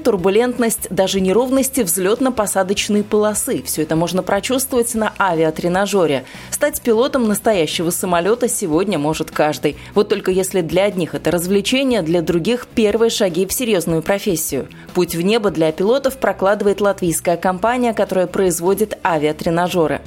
Турбулентность, 0.00 0.88
даже 0.90 1.20
неровности 1.20 1.80
взлетно-посадочной 1.80 3.04
полосы. 3.04 3.62
Все 3.62 3.82
это 3.82 3.96
можно 3.96 4.22
прочувствовать 4.22 4.94
на 4.94 5.12
авиатренажере. 5.18 6.24
Стать 6.50 6.80
пилотом 6.80 7.28
настоящего 7.28 7.90
самолета 7.90 8.48
сегодня 8.48 8.98
может 8.98 9.30
каждый. 9.30 9.76
Вот 9.94 10.08
только 10.08 10.30
если 10.30 10.60
для 10.60 10.84
одних 10.84 11.14
это 11.14 11.30
развлечение, 11.30 12.02
для 12.02 12.22
других– 12.22 12.66
первые 12.74 13.10
шаги 13.10 13.46
в 13.46 13.52
серьезную 13.52 14.02
профессию. 14.02 14.68
Путь 14.94 15.14
в 15.14 15.20
небо 15.20 15.50
для 15.50 15.72
пилотов 15.72 16.16
прокладывает 16.18 16.80
латвийская 16.80 17.36
компания, 17.36 17.92
которая 17.94 18.26
производит 18.26 18.98
авиатренажеры. 19.04 20.00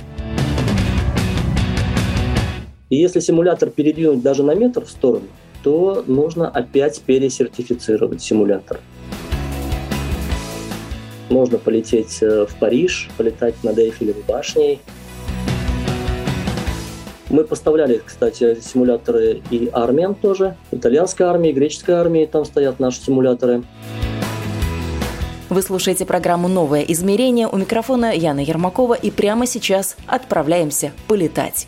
И 2.89 2.97
если 2.97 3.21
симулятор 3.21 3.69
передвинуть 3.69 4.21
даже 4.21 4.43
на 4.43 4.53
метр 4.53 4.85
в 4.85 4.89
сторону, 4.89 5.27
то 5.63 6.03
нужно 6.07 6.49
опять 6.49 6.99
пересертифицировать 7.01 8.21
симулятор. 8.21 8.79
Можно 11.31 11.57
полететь 11.57 12.21
э, 12.21 12.45
в 12.45 12.53
Париж, 12.55 13.09
полетать 13.17 13.55
над 13.63 13.79
Эйфелевой 13.79 14.21
башней. 14.27 14.81
Мы 17.29 17.45
поставляли, 17.45 18.01
кстати, 18.05 18.59
симуляторы 18.59 19.41
и 19.49 19.69
армиям 19.71 20.13
тоже. 20.13 20.57
Итальянской 20.71 21.25
армии, 21.25 21.53
греческой 21.53 21.95
армии, 21.95 22.25
там 22.25 22.43
стоят 22.43 22.81
наши 22.81 22.99
симуляторы. 23.01 23.63
Вы 25.49 25.61
слушаете 25.61 26.05
программу 26.05 26.49
«Новое 26.49 26.81
измерение». 26.81 27.47
У 27.47 27.55
микрофона 27.55 28.13
Яна 28.13 28.41
Ермакова. 28.41 28.95
И 28.95 29.09
прямо 29.09 29.45
сейчас 29.45 29.95
отправляемся 30.07 30.91
полетать. 31.07 31.67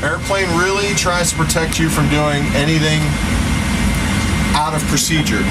Airplane 0.00 0.48
really 0.56 0.94
tries 0.94 1.32
to 1.32 1.36
protect 1.36 1.80
you 1.80 1.88
from 1.88 2.08
doing 2.10 2.44
anything 2.54 3.02
out 4.54 4.74
of 4.74 4.82
procedure. 4.88 5.42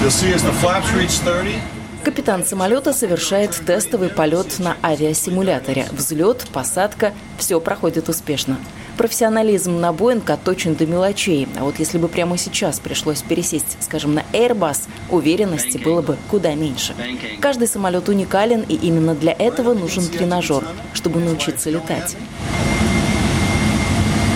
You'll 0.00 0.10
see 0.10 0.32
as 0.32 0.42
the 0.42 0.52
flaps 0.52 0.92
reach 0.92 1.18
30, 1.18 1.60
Капитан 2.04 2.44
самолета 2.44 2.92
совершает 2.92 3.58
тестовый 3.64 4.10
полет 4.10 4.58
на 4.58 4.76
авиасимуляторе. 4.82 5.86
Взлет, 5.90 6.46
посадка– 6.52 7.14
все 7.38 7.58
проходит 7.60 8.10
успешно. 8.10 8.58
Профессионализм 8.98 9.80
на 9.80 9.90
Боинг 9.90 10.28
отточен 10.28 10.74
до 10.74 10.84
мелочей. 10.86 11.48
А 11.58 11.64
вот 11.64 11.78
если 11.78 11.96
бы 11.96 12.08
прямо 12.08 12.36
сейчас 12.36 12.78
пришлось 12.78 13.22
пересесть, 13.22 13.78
скажем, 13.80 14.12
на 14.12 14.22
Airbus, 14.34 14.80
уверенности 15.08 15.78
было 15.78 16.02
бы 16.02 16.18
куда 16.30 16.54
меньше. 16.54 16.94
Каждый 17.40 17.68
самолет 17.68 18.06
уникален, 18.10 18.66
и 18.68 18.74
именно 18.74 19.14
для 19.14 19.32
этого 19.32 19.72
нужен 19.72 20.06
тренажер, 20.06 20.62
чтобы 20.92 21.20
научиться 21.20 21.70
летать. 21.70 22.16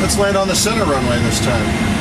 Let's 0.02 0.16
land 0.16 0.36
on 0.36 0.48
the 0.48 0.54
center 0.54 0.86
runway 0.86 1.18
this 1.28 1.38
time. 1.40 1.97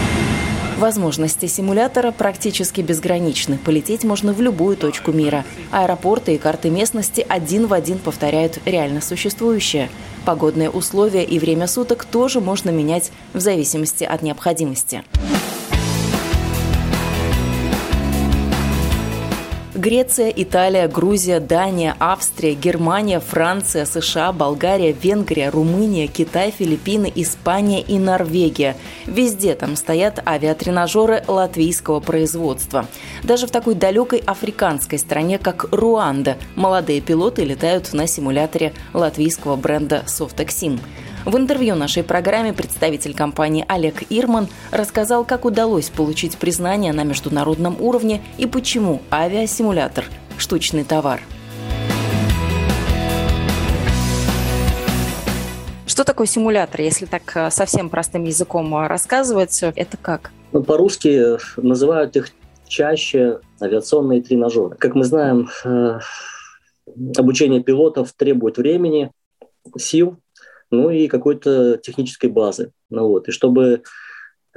Возможности 0.77 1.47
симулятора 1.47 2.11
практически 2.11 2.81
безграничны. 2.81 3.57
Полететь 3.57 4.03
можно 4.03 4.31
в 4.31 4.41
любую 4.41 4.77
точку 4.77 5.11
мира. 5.11 5.43
Аэропорты 5.71 6.35
и 6.35 6.37
карты 6.37 6.69
местности 6.69 7.25
один 7.27 7.65
в 7.65 7.73
один 7.73 7.97
повторяют 7.97 8.59
реально 8.63 9.01
существующее. 9.01 9.89
Погодные 10.23 10.69
условия 10.69 11.23
и 11.23 11.39
время 11.39 11.65
суток 11.65 12.05
тоже 12.05 12.41
можно 12.41 12.69
менять 12.69 13.11
в 13.33 13.39
зависимости 13.39 14.03
от 14.03 14.21
необходимости. 14.21 15.03
Греция, 19.87 20.33
Италия, 20.35 20.89
Грузия, 20.89 21.39
Дания, 21.39 21.95
Австрия, 21.97 22.55
Германия, 22.55 23.21
Франция, 23.21 23.85
США, 23.85 24.33
Болгария, 24.33 24.91
Венгрия, 24.91 25.49
Румыния, 25.49 26.07
Китай, 26.07 26.51
Филиппины, 26.51 27.09
Испания 27.15 27.81
и 27.81 27.97
Норвегия. 27.97 28.75
Везде 29.05 29.55
там 29.55 29.77
стоят 29.77 30.19
авиатренажеры 30.27 31.23
латвийского 31.25 32.01
производства. 32.01 32.85
Даже 33.23 33.47
в 33.47 33.51
такой 33.51 33.75
далекой 33.75 34.19
африканской 34.19 34.99
стране, 34.99 35.39
как 35.39 35.69
Руанда, 35.71 36.35
молодые 36.57 36.99
пилоты 36.99 37.45
летают 37.45 37.93
на 37.93 38.07
симуляторе 38.07 38.73
латвийского 38.93 39.55
бренда 39.55 40.03
Softaxim. 40.05 40.81
В 41.27 41.35
интервью 41.35 41.75
нашей 41.75 42.03
программе 42.03 42.53
представитель 42.53 43.13
компании 43.13 43.65
Олег 43.67 44.01
Ирман 44.09 44.47
рассказал, 44.71 45.25
как 45.25 45.43
удалось 45.43 45.89
получить 45.89 46.37
признание 46.37 46.93
на 46.93 47.03
международном 47.03 47.75
уровне 47.81 48.21
и 48.37 48.45
почему 48.45 49.01
авиасимулятор– 49.11 50.05
штучный 50.37 50.85
товар. 50.85 51.19
Что 55.85 56.05
такое 56.05 56.27
симулятор? 56.27 56.79
Если 56.79 57.05
так 57.05 57.29
э, 57.35 57.51
совсем 57.51 57.89
простым 57.89 58.23
языком 58.23 58.73
э, 58.73 58.87
рассказывать, 58.87 59.61
это 59.61 59.97
как? 59.97 60.31
Ну, 60.53 60.63
по-русски 60.63 61.37
называют 61.61 62.15
их 62.15 62.29
чаще 62.69 63.41
авиационные 63.61 64.21
тренажеры. 64.21 64.77
Как 64.77 64.95
мы 64.95 65.03
знаем, 65.03 65.49
э, 65.65 65.99
обучение 67.17 67.61
пилотов 67.61 68.13
требует 68.13 68.55
времени, 68.55 69.11
сил, 69.77 70.17
ну 70.71 70.89
и 70.89 71.07
какой-то 71.07 71.77
технической 71.77 72.29
базы. 72.29 72.71
Ну 72.89 73.07
вот. 73.07 73.27
И 73.27 73.31
чтобы 73.31 73.83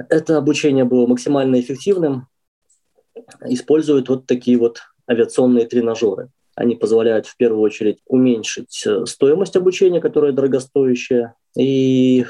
это 0.09 0.37
обучение 0.37 0.83
было 0.83 1.07
максимально 1.07 1.59
эффективным, 1.59 2.27
используют 3.45 4.09
вот 4.09 4.25
такие 4.25 4.57
вот 4.57 4.79
авиационные 5.09 5.65
тренажеры. 5.67 6.29
Они 6.55 6.75
позволяют 6.75 7.27
в 7.27 7.37
первую 7.37 7.61
очередь 7.61 7.99
уменьшить 8.05 8.83
э, 8.85 9.05
стоимость 9.05 9.55
обучения, 9.55 10.01
которая 10.01 10.31
дорогостоящая, 10.31 11.35
и 11.57 12.25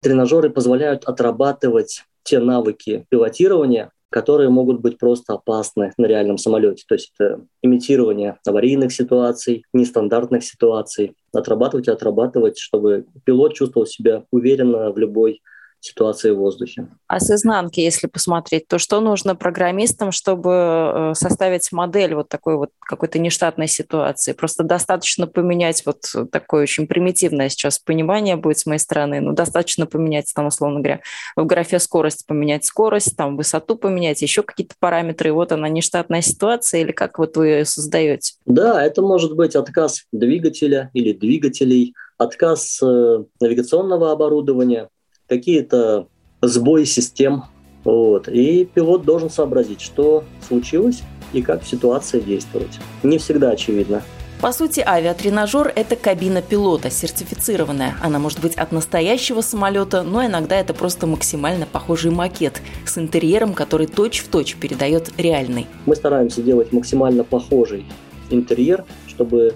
тренажеры 0.00 0.50
позволяют 0.50 1.04
отрабатывать 1.04 2.04
те 2.22 2.38
навыки 2.38 3.06
пилотирования, 3.08 3.90
которые 4.10 4.48
могут 4.48 4.80
быть 4.80 4.98
просто 4.98 5.34
опасны 5.34 5.92
на 5.98 6.06
реальном 6.06 6.38
самолете. 6.38 6.84
То 6.86 6.94
есть 6.94 7.12
это 7.18 7.44
имитирование 7.62 8.38
аварийных 8.46 8.92
ситуаций, 8.92 9.64
нестандартных 9.72 10.44
ситуаций, 10.44 11.14
отрабатывать 11.32 11.88
и 11.88 11.90
отрабатывать, 11.90 12.58
чтобы 12.58 13.06
пилот 13.24 13.54
чувствовал 13.54 13.86
себя 13.86 14.24
уверенно 14.30 14.90
в 14.92 14.98
любой 14.98 15.42
ситуации 15.80 16.30
в 16.30 16.38
воздухе. 16.38 16.88
А 17.06 17.20
с 17.20 17.30
изнанки, 17.30 17.80
если 17.80 18.06
посмотреть, 18.06 18.66
то 18.68 18.78
что 18.78 19.00
нужно 19.00 19.36
программистам, 19.36 20.12
чтобы 20.12 20.50
э, 20.52 21.12
составить 21.14 21.70
модель 21.72 22.14
вот 22.14 22.28
такой 22.28 22.56
вот 22.56 22.70
какой-то 22.80 23.18
нештатной 23.18 23.68
ситуации? 23.68 24.32
Просто 24.32 24.64
достаточно 24.64 25.26
поменять 25.26 25.84
вот 25.86 26.04
такое 26.30 26.62
очень 26.62 26.86
примитивное 26.86 27.48
сейчас 27.48 27.78
понимание 27.78 28.36
будет 28.36 28.58
с 28.58 28.66
моей 28.66 28.78
стороны, 28.78 29.20
ну, 29.20 29.32
достаточно 29.32 29.86
поменять, 29.86 30.32
там, 30.34 30.46
условно 30.46 30.80
говоря, 30.80 31.00
в 31.36 31.44
графе 31.44 31.78
скорость 31.78 32.26
поменять 32.26 32.64
скорость, 32.64 33.16
там, 33.16 33.36
высоту 33.36 33.76
поменять, 33.76 34.22
еще 34.22 34.42
какие-то 34.42 34.74
параметры, 34.78 35.28
и 35.28 35.32
вот 35.32 35.52
она 35.52 35.68
нештатная 35.68 36.22
ситуация, 36.22 36.80
или 36.82 36.92
как 36.92 37.18
вот 37.18 37.36
вы 37.36 37.48
ее 37.48 37.64
создаете? 37.64 38.34
Да, 38.46 38.84
это 38.84 39.02
может 39.02 39.34
быть 39.34 39.56
отказ 39.56 40.04
двигателя 40.12 40.90
или 40.92 41.12
двигателей, 41.12 41.94
отказ 42.18 42.80
э, 42.82 43.24
навигационного 43.40 44.12
оборудования, 44.12 44.88
какие-то 45.28 46.08
сбои 46.42 46.84
систем. 46.84 47.44
Вот. 47.84 48.28
И 48.28 48.64
пилот 48.64 49.04
должен 49.04 49.30
сообразить, 49.30 49.80
что 49.80 50.24
случилось 50.46 51.02
и 51.32 51.42
как 51.42 51.62
в 51.62 51.68
ситуации 51.68 52.20
действовать. 52.20 52.78
Не 53.02 53.18
всегда 53.18 53.50
очевидно. 53.50 54.02
По 54.40 54.52
сути, 54.52 54.80
авиатренажер– 54.86 55.72
это 55.74 55.96
кабина 55.96 56.42
пилота, 56.42 56.90
сертифицированная. 56.90 57.96
Она 58.00 58.20
может 58.20 58.40
быть 58.40 58.54
от 58.54 58.70
настоящего 58.70 59.40
самолета, 59.40 60.04
но 60.04 60.24
иногда 60.24 60.54
это 60.54 60.74
просто 60.74 61.08
максимально 61.08 61.66
похожий 61.66 62.12
макет 62.12 62.62
с 62.86 62.98
интерьером, 62.98 63.52
который 63.52 63.88
точь-в-точь 63.88 64.52
точь 64.52 64.60
передает 64.60 65.10
реальный. 65.18 65.66
Мы 65.86 65.96
стараемся 65.96 66.40
делать 66.40 66.72
максимально 66.72 67.24
похожий 67.24 67.84
интерьер, 68.30 68.84
чтобы 69.08 69.54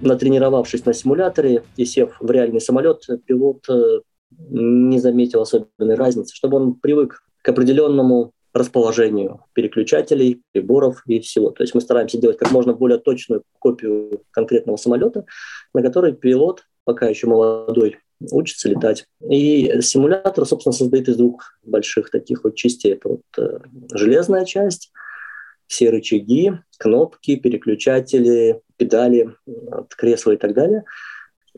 натренировавшись 0.00 0.84
на 0.84 0.94
симуляторе 0.94 1.64
и 1.76 1.84
сев 1.84 2.16
в 2.20 2.30
реальный 2.30 2.60
самолет, 2.60 3.04
пилот 3.26 3.68
э, 3.68 4.00
не 4.38 4.98
заметил 4.98 5.42
особенной 5.42 5.94
разницы, 5.94 6.34
чтобы 6.34 6.56
он 6.56 6.74
привык 6.74 7.22
к 7.42 7.48
определенному 7.48 8.32
расположению 8.54 9.40
переключателей, 9.52 10.42
приборов 10.52 11.02
и 11.06 11.18
всего. 11.18 11.50
То 11.50 11.64
есть 11.64 11.74
мы 11.74 11.80
стараемся 11.80 12.18
делать 12.18 12.38
как 12.38 12.52
можно 12.52 12.72
более 12.72 12.98
точную 12.98 13.42
копию 13.58 14.22
конкретного 14.30 14.76
самолета, 14.76 15.26
на 15.74 15.82
который 15.82 16.12
пилот, 16.12 16.62
пока 16.84 17.08
еще 17.08 17.26
молодой, 17.26 17.98
учится 18.30 18.68
летать. 18.68 19.06
И 19.28 19.80
симулятор, 19.80 20.46
собственно, 20.46 20.72
состоит 20.72 21.08
из 21.08 21.16
двух 21.16 21.58
больших 21.64 22.10
таких 22.10 22.44
вот 22.44 22.54
частей. 22.54 22.92
Это 22.92 23.08
вот 23.08 23.22
э, 23.38 23.58
железная 23.92 24.44
часть, 24.44 24.92
все 25.66 25.90
рычаги, 25.90 26.52
кнопки, 26.78 27.36
переключатели, 27.36 28.60
педали 28.76 29.34
от 29.70 29.94
кресла 29.96 30.32
и 30.32 30.36
так 30.36 30.54
далее. 30.54 30.84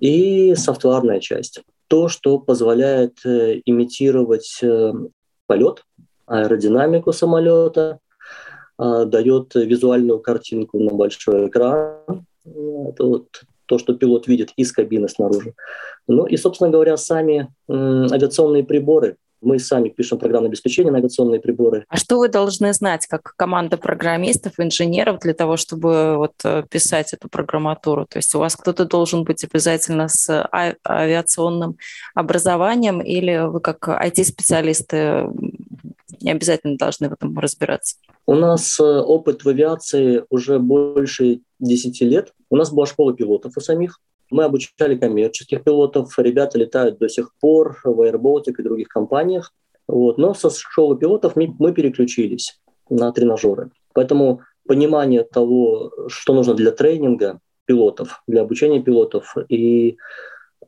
И 0.01 0.55
софтварная 0.55 1.21
часть. 1.21 1.63
То, 1.89 2.09
что 2.09 2.39
позволяет 2.39 3.19
э, 3.25 3.61
имитировать 3.65 4.59
э, 4.63 4.93
полет, 5.47 5.85
аэродинамику 6.27 7.13
самолета, 7.13 8.01
э, 8.79 9.05
дает 9.07 9.55
визуальную 9.55 10.19
картинку 10.21 10.79
на 10.81 10.93
большой 10.93 11.49
экран. 11.49 12.27
Это 12.45 13.05
вот 13.05 13.29
то, 13.67 13.79
что 13.79 13.95
пилот 13.95 14.27
видит 14.27 14.51
из 14.57 14.73
кабины 14.73 15.09
снаружи. 15.09 15.55
Ну 16.07 16.27
и, 16.27 16.37
собственно 16.37 16.71
говоря, 16.71 16.97
сами 16.97 17.53
авиационные 17.69 18.63
приборы, 18.65 19.17
мы 19.41 19.59
сами 19.59 19.89
пишем 19.89 20.19
программное 20.19 20.49
обеспечение 20.49 20.93
на 20.93 20.99
авиационные 20.99 21.41
приборы. 21.41 21.85
А 21.89 21.97
что 21.97 22.19
вы 22.19 22.29
должны 22.29 22.73
знать, 22.73 23.07
как 23.07 23.35
команда 23.37 23.77
программистов, 23.77 24.55
инженеров, 24.59 25.21
для 25.21 25.35
того, 25.35 25.57
чтобы 25.57 26.17
вот 26.17 26.35
э, 26.45 26.65
писать 26.71 27.13
эту 27.13 27.29
программатуру? 27.29 28.07
То 28.07 28.19
есть 28.19 28.35
у 28.35 28.39
вас 28.39 28.57
кто-то 28.57 28.85
должен 28.85 29.25
быть 29.25 29.45
обязательно 29.45 30.09
с 30.09 30.29
а, 30.31 30.75
авиационным 30.87 31.77
образованием, 32.15 33.01
или 33.01 33.47
вы 33.47 33.61
как 33.61 33.89
IT-специалисты 33.89 35.29
не 36.21 36.31
обязательно 36.31 36.77
должны 36.77 37.09
в 37.09 37.13
этом 37.13 37.39
разбираться? 37.39 37.97
У 38.27 38.35
нас 38.35 38.81
э, 38.81 38.83
опыт 38.83 39.45
в 39.45 39.49
авиации 39.49 40.25
уже 40.31 40.59
больше 40.59 41.41
10 41.61 42.01
лет. 42.03 42.33
У 42.51 42.57
нас 42.57 42.73
была 42.73 42.87
школа 42.87 43.15
пилотов 43.15 43.57
у 43.57 43.61
самих. 43.61 44.01
Мы 44.31 44.45
обучали 44.45 44.97
коммерческих 44.97 45.63
пилотов. 45.63 46.19
Ребята 46.19 46.59
летают 46.59 46.99
до 46.99 47.09
сих 47.09 47.35
пор 47.41 47.81
в 47.85 48.01
Air 48.01 48.17
Baltic 48.17 48.55
и 48.59 48.63
других 48.63 48.89
компаниях. 48.89 49.53
Вот. 49.87 50.19
Но 50.19 50.35
со 50.35 50.51
школы 50.51 50.99
пилотов 50.99 51.37
мы 51.37 51.73
переключились 51.73 52.61
на 52.89 53.13
тренажеры. 53.13 53.71
Поэтому 53.93 54.41
понимание 54.67 55.23
того, 55.23 55.93
что 56.09 56.35
нужно 56.35 56.55
для 56.55 56.71
тренинга 56.71 57.41
пилотов, 57.65 58.23
для 58.27 58.43
обучения 58.43 58.83
пилотов 58.83 59.35
и 59.49 59.97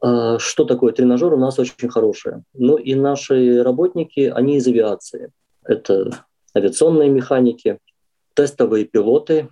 э, 0.03 0.37
что 0.39 0.65
такое 0.65 0.93
тренажер, 0.93 1.33
у 1.33 1.37
нас 1.37 1.59
очень 1.59 1.89
хорошее. 1.89 2.43
Ну 2.55 2.77
и 2.77 2.95
наши 2.95 3.63
работники, 3.63 4.33
они 4.35 4.57
из 4.57 4.67
авиации. 4.67 5.33
Это 5.65 6.25
авиационные 6.57 7.11
механики, 7.11 7.79
тестовые 8.35 8.85
пилоты, 8.85 9.49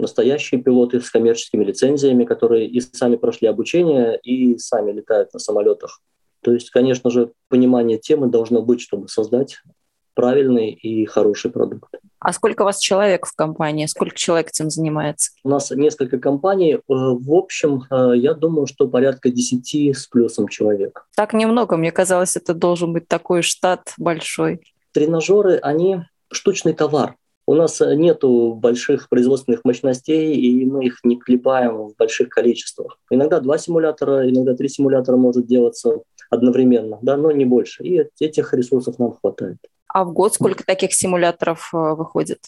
настоящие 0.00 0.60
пилоты 0.60 1.00
с 1.00 1.10
коммерческими 1.10 1.64
лицензиями, 1.64 2.24
которые 2.24 2.66
и 2.66 2.80
сами 2.80 3.16
прошли 3.16 3.48
обучение, 3.48 4.18
и 4.22 4.58
сами 4.58 4.92
летают 4.92 5.32
на 5.32 5.38
самолетах. 5.38 6.00
То 6.42 6.52
есть, 6.52 6.70
конечно 6.70 7.10
же, 7.10 7.32
понимание 7.48 7.98
темы 7.98 8.28
должно 8.28 8.62
быть, 8.62 8.80
чтобы 8.80 9.08
создать 9.08 9.58
правильный 10.14 10.70
и 10.70 11.06
хороший 11.06 11.50
продукт. 11.50 11.94
А 12.18 12.32
сколько 12.32 12.62
у 12.62 12.64
вас 12.66 12.78
человек 12.78 13.24
в 13.24 13.34
компании? 13.34 13.86
Сколько 13.86 14.14
человек 14.14 14.48
этим 14.48 14.68
занимается? 14.68 15.32
У 15.42 15.48
нас 15.48 15.70
несколько 15.70 16.18
компаний. 16.18 16.74
Э, 16.74 16.80
в 16.86 17.32
общем, 17.32 17.84
э, 17.90 18.12
я 18.16 18.34
думаю, 18.34 18.66
что 18.66 18.88
порядка 18.88 19.30
10 19.30 19.96
с 19.96 20.06
плюсом 20.06 20.48
человек. 20.48 21.06
Так 21.16 21.32
немного. 21.32 21.78
Мне 21.78 21.92
казалось, 21.92 22.36
это 22.36 22.52
должен 22.52 22.92
быть 22.92 23.08
такой 23.08 23.40
штат 23.40 23.94
большой. 23.96 24.60
Тренажеры, 24.92 25.56
они 25.56 26.02
штучный 26.30 26.74
товар. 26.74 27.16
У 27.50 27.54
нас 27.56 27.80
э, 27.80 27.96
нет 27.96 28.20
больших 28.22 29.08
производственных 29.08 29.64
мощностей, 29.64 30.36
и 30.36 30.64
мы 30.64 30.84
их 30.84 31.00
не 31.02 31.18
клепаем 31.18 31.88
в 31.88 31.96
больших 31.96 32.28
количествах. 32.28 32.96
Иногда 33.10 33.40
два 33.40 33.58
симулятора, 33.58 34.30
иногда 34.30 34.54
три 34.54 34.68
симулятора 34.68 35.16
может 35.16 35.48
делаться 35.48 35.98
одновременно, 36.30 37.00
да, 37.02 37.16
но 37.16 37.32
не 37.32 37.44
больше. 37.44 37.82
И 37.82 38.06
этих 38.20 38.54
ресурсов 38.54 39.00
нам 39.00 39.16
хватает. 39.20 39.56
А 39.88 40.04
в 40.04 40.12
год 40.12 40.34
сколько 40.34 40.64
таких 40.64 40.94
симуляторов 40.94 41.70
э, 41.74 41.94
выходит? 41.94 42.38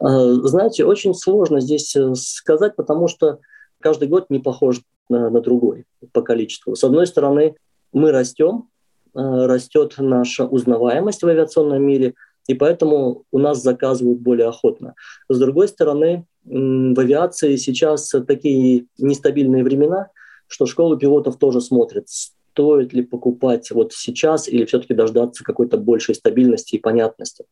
Э, 0.00 0.06
знаете, 0.44 0.84
очень 0.84 1.16
сложно 1.16 1.60
здесь 1.60 1.96
сказать, 2.14 2.76
потому 2.76 3.08
что 3.08 3.40
каждый 3.80 4.06
год 4.06 4.26
не 4.30 4.38
похож 4.38 4.80
на, 5.08 5.28
на 5.28 5.40
другой 5.40 5.86
по 6.12 6.22
количеству. 6.22 6.76
С 6.76 6.84
одной 6.84 7.08
стороны, 7.08 7.56
мы 7.92 8.12
растем, 8.12 8.68
растет 9.12 9.94
наша 9.98 10.46
узнаваемость 10.46 11.24
в 11.24 11.26
авиационном 11.26 11.82
мире– 11.82 12.14
и 12.46 12.54
поэтому 12.54 13.24
у 13.30 13.38
нас 13.38 13.62
заказывают 13.62 14.20
более 14.20 14.48
охотно. 14.48 14.94
С 15.28 15.38
другой 15.38 15.68
стороны, 15.68 16.26
в 16.44 16.98
авиации 16.98 17.56
сейчас 17.56 18.12
такие 18.26 18.86
нестабильные 18.98 19.62
времена, 19.62 20.08
что 20.48 20.66
школы 20.66 20.98
пилотов 20.98 21.38
тоже 21.38 21.60
смотрят, 21.60 22.08
стоит 22.08 22.92
ли 22.92 23.02
покупать 23.02 23.70
вот 23.70 23.92
сейчас 23.92 24.48
или 24.48 24.64
все-таки 24.64 24.94
дождаться 24.94 25.44
какой-то 25.44 25.78
большей 25.78 26.14
стабильности 26.14 26.76
и 26.76 26.80
понятности. 26.80 27.44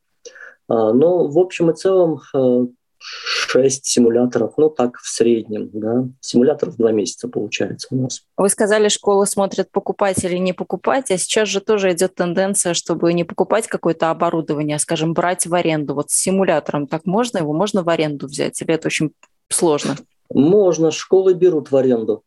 А, 0.69 0.93
но 0.93 1.27
в 1.27 1.39
общем 1.39 1.71
и 1.71 1.75
целом 1.75 2.21
э, 2.35 2.67
6 3.03 3.85
симуляторов, 3.85 4.55
ну 4.57 4.69
так 4.69 4.99
в 4.99 5.09
среднем, 5.09 5.71
да. 5.73 6.05
Симуляторов 6.21 6.77
два 6.77 6.93
месяца 6.93 7.29
получается 7.29 7.89
у 7.91 7.97
нас. 7.97 8.23
Вы 8.37 8.49
сказали, 8.49 8.89
школы 8.89 9.27
смотрят 9.27 9.71
покупать 9.71 10.23
или 10.25 10.37
не 10.37 10.53
покупать, 10.53 11.11
а 11.11 11.19
сейчас 11.19 11.49
же 11.49 11.61
тоже 11.61 11.93
идет 11.93 12.15
тенденция, 12.15 12.75
чтобы 12.75 13.13
не 13.13 13.25
покупать 13.25 13.67
какое-то 13.67 14.11
оборудование, 14.11 14.77
а, 14.77 14.79
скажем, 14.79 15.15
брать 15.15 15.47
в 15.47 15.55
аренду. 15.55 15.95
Вот 15.95 16.11
с 16.11 16.15
симулятором 16.15 16.87
так 16.87 17.07
можно, 17.07 17.39
его 17.39 17.53
можно 17.53 17.83
в 17.83 17.89
аренду 17.89 18.27
взять 18.27 18.61
или 18.61 18.75
это 18.75 18.89
очень 18.89 19.13
сложно? 19.49 19.97
Можно, 20.33 20.91
школы 20.91 21.35
берут 21.35 21.71
в 21.71 21.77
аренду. 21.77 22.25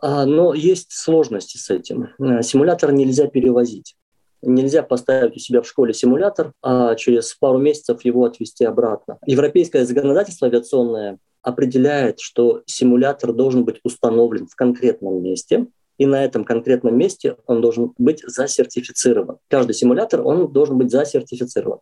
А, 0.00 0.24
но 0.24 0.54
есть 0.54 0.92
сложности 0.92 1.58
с 1.58 1.70
этим. 1.70 2.08
Симулятор 2.42 2.92
нельзя 2.92 3.26
перевозить. 3.26 3.96
Нельзя 4.42 4.82
поставить 4.82 5.36
у 5.36 5.38
себя 5.38 5.60
в 5.60 5.68
школе 5.68 5.92
симулятор, 5.92 6.52
а 6.62 6.94
через 6.94 7.34
пару 7.34 7.58
месяцев 7.58 8.04
его 8.04 8.24
отвести 8.24 8.64
обратно. 8.64 9.18
Европейское 9.26 9.84
законодательство 9.84 10.48
авиационное 10.48 11.18
определяет, 11.42 12.20
что 12.20 12.62
симулятор 12.66 13.32
должен 13.32 13.64
быть 13.64 13.80
установлен 13.84 14.46
в 14.46 14.54
конкретном 14.56 15.22
месте, 15.22 15.66
и 15.98 16.06
на 16.06 16.24
этом 16.24 16.44
конкретном 16.44 16.96
месте 16.96 17.36
он 17.46 17.60
должен 17.60 17.92
быть 17.98 18.22
засертифицирован. 18.26 19.36
Каждый 19.48 19.74
симулятор, 19.74 20.26
он 20.26 20.50
должен 20.50 20.78
быть 20.78 20.90
засертифицирован. 20.90 21.80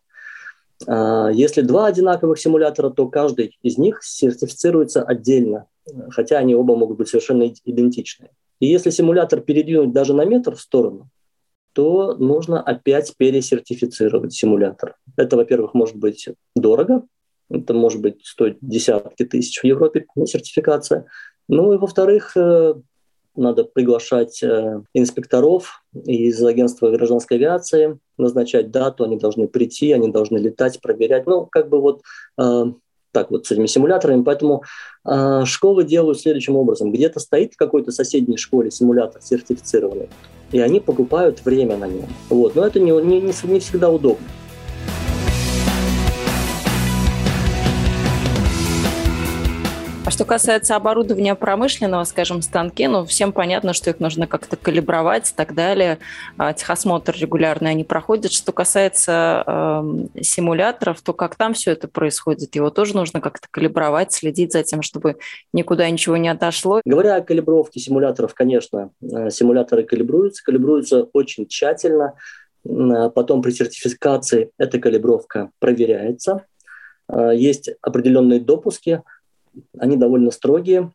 А, 0.86 1.30
если 1.32 1.62
два 1.62 1.86
одинаковых 1.86 2.38
симулятора, 2.38 2.90
то 2.90 3.08
каждый 3.08 3.56
из 3.62 3.78
них 3.78 4.00
сертифицируется 4.02 5.02
отдельно, 5.02 5.66
хотя 6.10 6.38
они 6.38 6.54
оба 6.54 6.76
могут 6.76 6.98
быть 6.98 7.08
совершенно 7.08 7.52
идентичны. 7.64 8.30
И 8.60 8.66
если 8.66 8.90
симулятор 8.90 9.40
передвинуть 9.40 9.92
даже 9.92 10.14
на 10.14 10.24
метр 10.24 10.56
в 10.56 10.60
сторону, 10.60 11.08
то 11.78 12.16
нужно 12.16 12.60
опять 12.60 13.14
пересертифицировать 13.16 14.32
симулятор. 14.32 14.96
Это, 15.16 15.36
во-первых, 15.36 15.74
может 15.74 15.94
быть 15.94 16.28
дорого, 16.56 17.04
это 17.48 17.72
может 17.72 18.00
быть 18.00 18.26
стоить 18.26 18.56
десятки 18.60 19.24
тысяч 19.24 19.60
в 19.60 19.64
Европе 19.64 20.04
сертификация. 20.26 21.06
Ну 21.48 21.72
и, 21.72 21.76
во-вторых, 21.76 22.36
э, 22.36 22.74
надо 23.36 23.62
приглашать 23.62 24.42
э, 24.42 24.82
инспекторов 24.92 25.84
из 25.94 26.42
агентства 26.42 26.90
гражданской 26.90 27.36
авиации, 27.36 28.00
назначать 28.16 28.72
дату, 28.72 29.04
они 29.04 29.16
должны 29.16 29.46
прийти, 29.46 29.92
они 29.92 30.08
должны 30.08 30.38
летать, 30.38 30.80
проверять. 30.80 31.28
Ну, 31.28 31.46
как 31.46 31.68
бы 31.68 31.80
вот 31.80 32.02
э, 32.40 32.64
так 33.12 33.30
вот 33.30 33.46
с 33.46 33.50
этими 33.50 33.66
симуляторами. 33.66 34.22
Поэтому 34.22 34.62
э, 35.04 35.42
школы 35.44 35.84
делают 35.84 36.20
следующим 36.20 36.56
образом. 36.56 36.92
Где-то 36.92 37.20
стоит 37.20 37.54
в 37.54 37.56
какой-то 37.56 37.90
соседней 37.90 38.36
школе 38.36 38.70
симулятор 38.70 39.22
сертифицированный, 39.22 40.08
и 40.52 40.60
они 40.60 40.80
покупают 40.80 41.44
время 41.44 41.76
на 41.76 41.86
нем. 41.86 42.06
Вот. 42.28 42.54
Но 42.54 42.66
это 42.66 42.80
не, 42.80 42.90
не, 42.90 43.20
не 43.20 43.60
всегда 43.60 43.90
удобно. 43.90 44.26
А 50.08 50.10
что 50.10 50.24
касается 50.24 50.74
оборудования 50.74 51.34
промышленного, 51.34 52.02
скажем, 52.04 52.40
станки, 52.40 52.88
ну, 52.88 53.04
всем 53.04 53.30
понятно, 53.30 53.74
что 53.74 53.90
их 53.90 54.00
нужно 54.00 54.26
как-то 54.26 54.56
калибровать 54.56 55.30
и 55.30 55.34
так 55.34 55.54
далее. 55.54 55.98
А, 56.38 56.54
техосмотр 56.54 57.14
регулярный 57.14 57.72
они 57.72 57.84
проходят. 57.84 58.32
Что 58.32 58.52
касается 58.52 59.44
э, 59.46 60.22
симуляторов, 60.22 61.02
то 61.02 61.12
как 61.12 61.36
там 61.36 61.52
все 61.52 61.72
это 61.72 61.88
происходит? 61.88 62.54
Его 62.54 62.70
тоже 62.70 62.96
нужно 62.96 63.20
как-то 63.20 63.48
калибровать, 63.50 64.14
следить 64.14 64.54
за 64.54 64.62
тем, 64.62 64.80
чтобы 64.80 65.18
никуда 65.52 65.90
ничего 65.90 66.16
не 66.16 66.30
отошло. 66.30 66.80
Говоря 66.86 67.16
о 67.16 67.20
калибровке 67.20 67.78
симуляторов, 67.78 68.32
конечно, 68.32 68.88
э, 69.02 69.28
симуляторы 69.28 69.82
калибруются, 69.82 70.42
калибруются 70.42 71.02
очень 71.12 71.46
тщательно. 71.46 72.14
Потом 72.64 73.42
при 73.42 73.50
сертификации 73.50 74.52
эта 74.56 74.78
калибровка 74.78 75.50
проверяется. 75.58 76.46
Э, 77.12 77.32
есть 77.34 77.68
определенные 77.82 78.40
допуски– 78.40 79.02
они 79.78 79.96
довольно 79.96 80.30
строгие. 80.30 80.92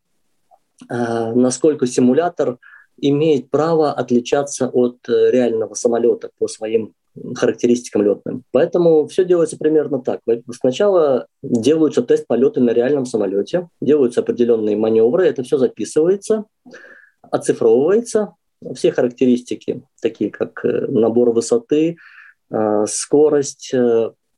А, 0.90 1.34
насколько 1.34 1.88
симулятор 1.88 2.58
имеет 2.98 3.50
право 3.50 3.92
отличаться 3.92 4.68
от 4.68 4.98
э, 5.08 5.32
реального 5.32 5.74
самолета 5.74 6.30
по 6.38 6.48
своим 6.48 6.94
характеристикам 7.36 8.04
летным. 8.04 8.44
Поэтому 8.52 9.08
все 9.08 9.24
делается 9.24 9.58
примерно 9.58 10.00
так. 10.00 10.22
Сначала 10.52 11.28
делаются 11.44 12.02
тест 12.02 12.26
полеты 12.28 12.60
на 12.60 12.72
реальном 12.72 13.06
самолете, 13.06 13.68
делаются 13.82 14.22
определенные 14.22 14.76
маневры, 14.76 15.28
это 15.28 15.44
все 15.44 15.58
записывается, 15.58 16.46
оцифровывается. 17.22 18.34
Все 18.76 18.92
характеристики, 18.92 19.84
такие 20.02 20.32
как 20.32 20.64
э, 20.64 20.88
набор 20.88 21.32
высоты, 21.32 21.98
э, 22.50 22.86
скорость, 22.88 23.74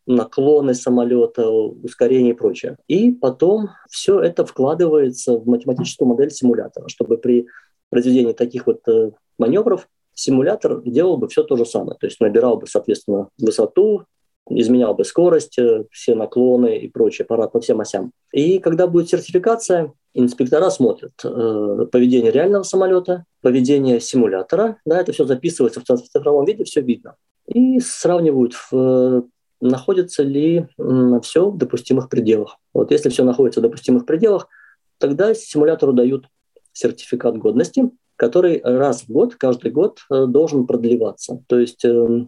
наклоны 0.08 0.74
самолета, 0.74 1.50
ускорение 1.50 2.34
и 2.34 2.38
прочее. 2.38 2.78
И 2.88 3.12
потом 3.12 3.70
все 3.90 4.20
это 4.20 4.46
вкладывается 4.46 5.38
в 5.38 5.48
математическую 5.48 6.08
модель 6.08 6.32
симулятора, 6.32 6.88
чтобы 6.90 7.18
при 7.18 7.48
произведении 7.90 8.34
таких 8.34 8.68
вот 8.68 8.88
э, 8.88 9.12
маневров 9.38 9.88
симулятор 10.14 10.82
делал 10.82 11.18
бы 11.18 11.28
все 11.28 11.44
то 11.44 11.56
же 11.58 11.66
самое. 11.66 11.98
То 12.00 12.08
есть 12.08 12.20
набирал 12.20 12.58
бы, 12.58 12.68
соответственно, 12.68 13.30
высоту, 13.38 14.06
изменял 14.50 14.94
бы 14.94 15.04
скорость, 15.06 15.58
э, 15.58 15.86
все 15.92 16.16
наклоны 16.16 16.78
и 16.78 16.88
прочее, 16.88 17.26
аппарат 17.26 17.52
по 17.52 17.60
всем 17.60 17.82
осям. 17.82 18.12
И 18.32 18.60
когда 18.60 18.88
будет 18.88 19.10
сертификация, 19.10 19.94
инспектора 20.14 20.70
смотрят 20.70 21.14
э, 21.24 21.88
поведение 21.92 22.32
реального 22.32 22.64
самолета, 22.64 23.26
поведение 23.42 24.00
симулятора, 24.00 24.78
да, 24.86 25.02
это 25.02 25.12
все 25.12 25.26
записывается 25.26 25.82
в 25.82 25.84
цифровом 25.84 26.46
виде, 26.46 26.64
все 26.64 26.82
видно. 26.82 27.16
И 27.48 27.80
сравнивают, 27.80 28.54
в, 28.72 29.26
находится 29.62 30.24
ли 30.24 30.68
все 31.24 31.50
в 31.50 31.58
допустимых 31.58 32.10
пределах. 32.10 32.58
Вот 32.74 32.92
если 32.92 33.10
все 33.10 33.24
находится 33.24 33.60
в 33.60 33.64
допустимых 33.64 34.06
пределах, 34.06 34.48
тогда 34.98 35.34
симулятору 35.34 35.94
дают 35.94 36.28
сертификат 36.74 37.38
годности, 37.38 37.90
который 38.16 38.62
раз 38.64 39.04
в 39.04 39.10
год, 39.10 39.36
каждый 39.36 39.72
год 39.72 40.00
э, 40.10 40.26
должен 40.26 40.68
продлеваться. 40.68 41.44
То 41.48 41.60
есть 41.60 41.84
э, 41.84 42.26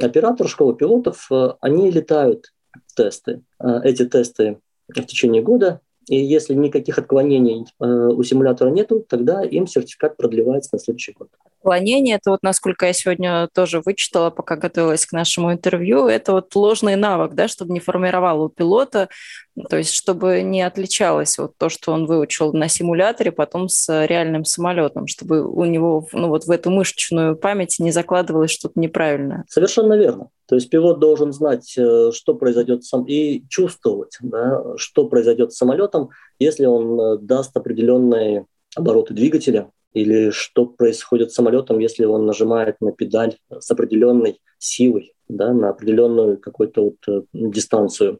оператор 0.00 0.48
школы 0.48 0.74
пилотов, 0.74 1.26
э, 1.30 1.52
они 1.60 1.90
летают 1.90 2.52
тесты. 2.94 3.42
Э, 3.58 3.80
эти 3.84 4.06
тесты 4.06 4.60
в 4.88 5.02
течение 5.02 5.42
года, 5.42 5.80
и 6.10 6.16
если 6.16 6.54
никаких 6.54 6.98
отклонений 6.98 7.66
э, 7.78 7.84
у 7.86 8.20
симулятора 8.24 8.70
нету, 8.70 9.06
тогда 9.08 9.44
им 9.44 9.68
сертификат 9.68 10.16
продлевается 10.16 10.70
на 10.72 10.80
следующий 10.80 11.12
год. 11.12 11.28
Отклонение, 11.60 12.16
это 12.16 12.30
вот 12.32 12.42
насколько 12.42 12.86
я 12.86 12.92
сегодня 12.92 13.48
тоже 13.54 13.80
вычитала, 13.80 14.30
пока 14.30 14.56
готовилась 14.56 15.06
к 15.06 15.12
нашему 15.12 15.52
интервью, 15.52 16.08
это 16.08 16.32
вот 16.32 16.52
ложный 16.56 16.96
навык, 16.96 17.34
да, 17.34 17.46
чтобы 17.46 17.72
не 17.72 17.78
формировал 17.78 18.42
у 18.42 18.48
пилота, 18.48 19.08
то 19.68 19.76
есть 19.76 19.92
чтобы 19.92 20.42
не 20.42 20.62
отличалось 20.62 21.38
вот 21.38 21.52
то, 21.58 21.68
что 21.68 21.92
он 21.92 22.06
выучил 22.06 22.52
на 22.52 22.68
симуляторе, 22.68 23.32
потом 23.32 23.68
с 23.68 24.06
реальным 24.06 24.44
самолетом, 24.44 25.06
чтобы 25.06 25.44
у 25.46 25.64
него 25.64 26.06
ну, 26.12 26.28
вот 26.28 26.44
в 26.44 26.50
эту 26.50 26.70
мышечную 26.70 27.36
память 27.36 27.76
не 27.78 27.90
закладывалось 27.90 28.50
что-то 28.50 28.78
неправильное. 28.78 29.44
Совершенно 29.48 29.94
верно. 29.94 30.28
То 30.46 30.56
есть 30.56 30.68
пилот 30.68 30.98
должен 30.98 31.32
знать, 31.32 31.74
э, 31.76 32.10
что 32.12 32.34
произойдет 32.34 32.84
сам, 32.84 33.04
и 33.04 33.44
чувствовать, 33.48 34.16
да, 34.20 34.62
что 34.76 35.06
произойдет 35.06 35.52
с 35.52 35.56
самолетом, 35.56 36.10
если 36.38 36.66
он 36.66 37.00
э, 37.00 37.18
даст 37.18 37.56
определенные 37.56 38.46
обороты 38.74 39.14
двигателя, 39.14 39.70
или 39.92 40.30
что 40.30 40.66
происходит 40.66 41.32
с 41.32 41.34
самолетом, 41.34 41.78
если 41.78 42.04
он 42.04 42.26
нажимает 42.26 42.76
на 42.80 42.92
педаль 42.92 43.36
с 43.58 43.70
определенной 43.70 44.40
силой, 44.58 45.14
да, 45.28 45.52
на 45.52 45.70
определенную 45.70 46.38
какую-то 46.38 46.84
вот 46.84 46.96
э, 47.08 47.22
дистанцию 47.32 48.14
э, 48.14 48.18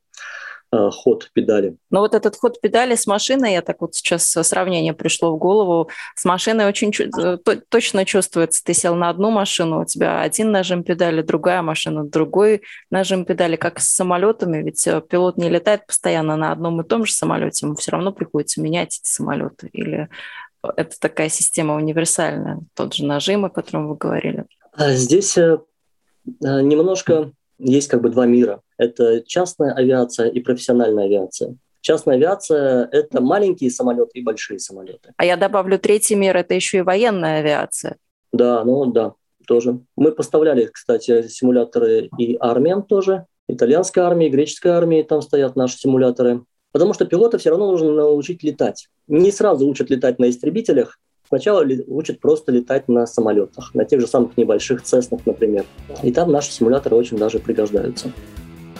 ход 0.73 1.31
педали. 1.33 1.77
Но 1.91 2.01
вот 2.01 2.15
этот 2.15 2.37
ход 2.37 2.61
педали 2.61 2.95
с 2.95 3.07
машиной, 3.07 3.53
я 3.53 3.63
так 3.63 3.81
вот 3.81 3.95
сейчас 3.95 4.25
сравнение 4.25 4.93
пришло 4.93 5.35
в 5.35 5.39
голову, 5.39 5.91
с 6.15 6.25
машиной 6.25 6.67
очень 6.67 6.93
э, 6.93 7.39
точно 7.69 8.05
чувствуется. 8.05 8.63
Ты 8.65 8.75
сел 8.75 8.95
на 8.95 9.09
одну 9.09 9.31
машину, 9.31 9.83
у 9.83 9.85
тебя 9.85 10.21
один 10.21 10.53
нажим 10.53 10.85
педали, 10.85 11.23
другая 11.23 11.63
машина, 11.63 12.05
другой 12.05 12.63
нажим 12.91 13.25
педали, 13.25 13.57
как 13.57 13.81
с 13.81 13.89
самолетами, 13.89 14.63
ведь 14.63 14.87
пилот 15.09 15.37
не 15.39 15.49
летает 15.49 15.87
постоянно 15.87 16.37
на 16.37 16.53
одном 16.53 16.81
и 16.81 16.85
том 16.85 17.05
же 17.05 17.13
самолете, 17.13 17.67
ему 17.67 17.75
все 17.75 17.91
равно 17.91 18.13
приходится 18.13 18.61
менять 18.61 18.99
эти 19.01 19.09
самолеты 19.09 19.69
или 19.73 20.09
это 20.77 20.99
такая 21.01 21.29
система 21.29 21.75
универсальная, 21.77 22.61
тот 22.75 22.95
же 22.95 23.05
нажим, 23.05 23.45
о 23.45 23.51
котором 23.51 23.89
вы 23.89 23.97
говорили. 23.97 24.45
А 24.73 24.93
здесь 24.93 25.37
э, 25.39 25.59
э, 26.27 26.61
немножко 26.61 27.33
есть 27.61 27.89
как 27.89 28.03
бы 28.03 28.09
два 28.09 28.27
мира. 28.27 28.61
Это 28.79 29.23
частная 29.27 29.73
авиация 29.73 30.29
и 30.29 30.41
профессиональная 30.41 31.05
авиация. 31.05 31.57
Частная 31.83 32.17
авиация– 32.17 32.89
это 32.93 33.21
маленькие 33.21 33.71
самолеты 33.71 34.11
и 34.15 34.23
большие 34.23 34.59
самолеты. 34.59 35.13
А 35.17 35.25
я 35.25 35.37
добавлю 35.37 35.79
третий 35.79 36.15
мир– 36.15 36.37
это 36.39 36.55
еще 36.55 36.79
и 36.79 36.83
военная 36.83 37.41
авиация. 37.41 37.97
Да, 38.33 38.65
ну 38.65 38.87
да, 38.87 39.15
тоже. 39.47 39.81
Мы 39.97 40.13
поставляли, 40.13 40.67
кстати, 40.67 41.27
симуляторы 41.29 42.11
и 42.19 42.37
армиям 42.39 42.83
тоже. 42.83 43.27
Итальянской 43.49 44.03
армии, 44.03 44.29
греческой 44.29 44.73
армии, 44.73 45.03
там 45.03 45.23
стоят 45.23 45.57
наши 45.57 45.79
симуляторы. 45.79 46.45
Потому 46.73 46.93
что 46.95 47.05
пилота 47.05 47.39
все 47.39 47.51
равно 47.51 47.71
нужно 47.71 47.93
научить 47.93 48.43
летать. 48.45 48.89
Не 49.09 49.33
сразу 49.33 49.67
учат 49.67 49.91
летать 49.91 50.19
на 50.19 50.31
истребителях, 50.31 50.99
сначала 51.31 51.65
учат 51.87 52.21
просто 52.21 52.53
летать 52.53 52.89
на 52.89 53.07
самолетах, 53.07 53.75
на 53.75 53.85
тех 53.85 54.01
же 54.01 54.07
самых 54.07 54.37
небольших 54.37 54.83
цеснах, 54.83 55.21
например. 55.25 55.65
И 56.03 56.13
там 56.13 56.31
наши 56.31 56.53
симуляторы 56.53 56.97
очень 56.97 57.17
даже 57.17 57.39
пригождаются. 57.39 58.13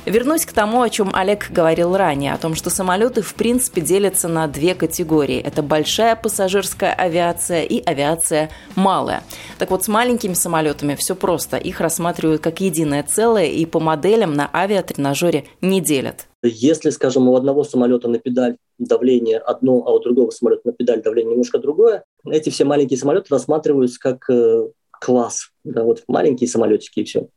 Вернусь 0.07 0.47
к 0.47 0.53
тому, 0.53 0.81
о 0.81 0.89
чем 0.89 1.11
Олег 1.13 1.51
говорил 1.51 1.95
ранее, 1.95 2.33
о 2.33 2.39
том, 2.39 2.55
что 2.55 2.71
самолеты 2.71 3.21
в 3.21 3.35
принципе 3.35 3.83
делятся 3.83 4.29
на 4.29 4.49
две 4.49 4.75
категории. 4.75 5.39
Это 5.39 5.63
большая 5.63 6.17
пассажирская 6.17 6.95
авиация 6.95 7.65
и 7.65 7.83
авиация 7.85 8.51
малая. 8.77 9.23
Так 9.59 9.71
вот, 9.71 9.85
с 9.85 9.89
маленькими 9.89 10.33
самолетами 10.33 10.95
все 10.95 11.15
просто. 11.15 11.59
Их 11.59 11.81
рассматривают 11.81 12.41
как 12.41 12.63
единое 12.63 13.03
целое 13.03 13.47
и 13.47 13.67
по 13.67 13.79
моделям 13.79 14.33
на 14.33 14.49
авиатренажере 14.53 15.45
не 15.61 15.83
делят. 15.83 16.27
Если, 16.43 16.89
скажем, 16.89 17.29
у 17.29 17.37
одного 17.37 17.63
самолета 17.63 18.09
на 18.09 18.19
педаль 18.19 18.57
давление 18.79 19.37
одно, 19.37 19.85
а 19.87 19.93
у 19.93 20.01
другого 20.01 20.31
самолета 20.31 20.63
на 20.65 20.73
педаль 20.73 21.03
давление 21.03 21.33
немножко 21.33 21.59
другое, 21.59 22.05
эти 22.25 22.51
все 22.51 22.65
маленькие 22.65 22.99
самолеты 22.99 23.27
рассматриваются 23.31 23.99
как 24.01 24.29
э, 24.31 24.69
класс. 24.91 25.51
Да, 25.65 25.85
вот 25.85 26.05
маленькие 26.09 26.49
самолетики 26.49 27.01
и 27.01 27.05
все. 27.05 27.29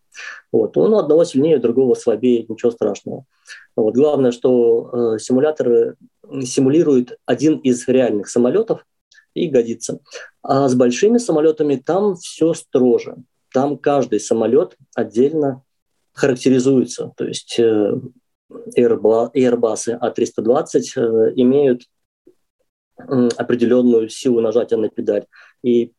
Вот. 0.51 0.75
Ну, 0.75 0.97
одного 0.97 1.23
сильнее, 1.23 1.57
другого 1.57 1.95
слабее, 1.95 2.45
ничего 2.47 2.71
страшного. 2.71 3.25
Вот. 3.75 3.95
Главное, 3.95 4.31
что 4.31 5.15
э, 5.15 5.19
симулятор 5.19 5.95
симулирует 6.43 7.17
один 7.25 7.57
из 7.57 7.87
реальных 7.87 8.29
самолетов 8.29 8.85
и 9.33 9.47
годится. 9.47 9.99
А 10.41 10.67
с 10.67 10.75
большими 10.75 11.17
самолетами 11.17 11.75
там 11.75 12.15
все 12.15 12.53
строже. 12.53 13.17
Там 13.51 13.77
каждый 13.77 14.19
самолет 14.19 14.77
отдельно 14.95 15.63
характеризуется. 16.13 17.13
То 17.17 17.25
есть 17.25 17.59
э, 17.59 17.93
Airbus 18.77 19.31
A320 19.35 20.81
э, 20.95 21.33
имеют 21.35 21.83
определенную 23.37 24.09
силу 24.09 24.41
нажатия 24.41 24.77
на 24.77 24.89
педаль. 24.89 25.25
И 25.63 25.93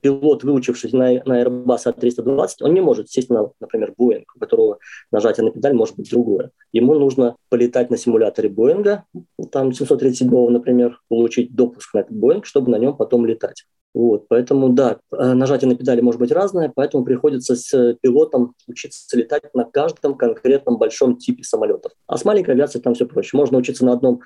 пилот, 0.00 0.44
выучившись 0.44 0.92
на, 0.92 1.12
на 1.24 1.42
Airbus 1.42 1.86
A320, 1.86 2.48
он 2.60 2.74
не 2.74 2.80
может 2.80 3.10
сесть 3.10 3.30
на, 3.30 3.50
например, 3.60 3.94
Boeing, 3.98 4.24
у 4.34 4.38
которого 4.38 4.78
нажатие 5.10 5.44
на 5.44 5.50
педаль 5.50 5.74
может 5.74 5.96
быть 5.96 6.10
другое. 6.10 6.50
Ему 6.72 6.94
нужно 6.98 7.36
полетать 7.48 7.90
на 7.90 7.96
симуляторе 7.96 8.48
Боинга, 8.48 9.04
там 9.50 9.72
737, 9.72 10.28
например, 10.50 11.00
получить 11.08 11.54
допуск 11.54 11.94
на 11.94 12.00
этот 12.00 12.16
Боинг, 12.16 12.46
чтобы 12.46 12.70
на 12.70 12.76
нем 12.76 12.96
потом 12.96 13.24
летать. 13.26 13.64
Вот, 13.94 14.28
поэтому, 14.28 14.68
да, 14.68 14.98
э, 15.10 15.32
нажатие 15.32 15.68
на 15.68 15.74
педали 15.74 16.02
может 16.02 16.20
быть 16.20 16.30
разное, 16.30 16.70
поэтому 16.72 17.04
приходится 17.04 17.56
с 17.56 17.96
пилотом 18.00 18.54
учиться 18.66 19.16
летать 19.16 19.42
на 19.54 19.64
каждом 19.64 20.14
конкретном 20.14 20.76
большом 20.76 21.16
типе 21.16 21.42
самолетов. 21.42 21.92
А 22.06 22.18
с 22.18 22.24
маленькой 22.24 22.50
авиацией 22.50 22.82
там 22.82 22.94
все 22.94 23.06
проще. 23.06 23.36
Можно 23.36 23.58
учиться 23.58 23.86
на 23.86 23.94
одном 23.94 24.20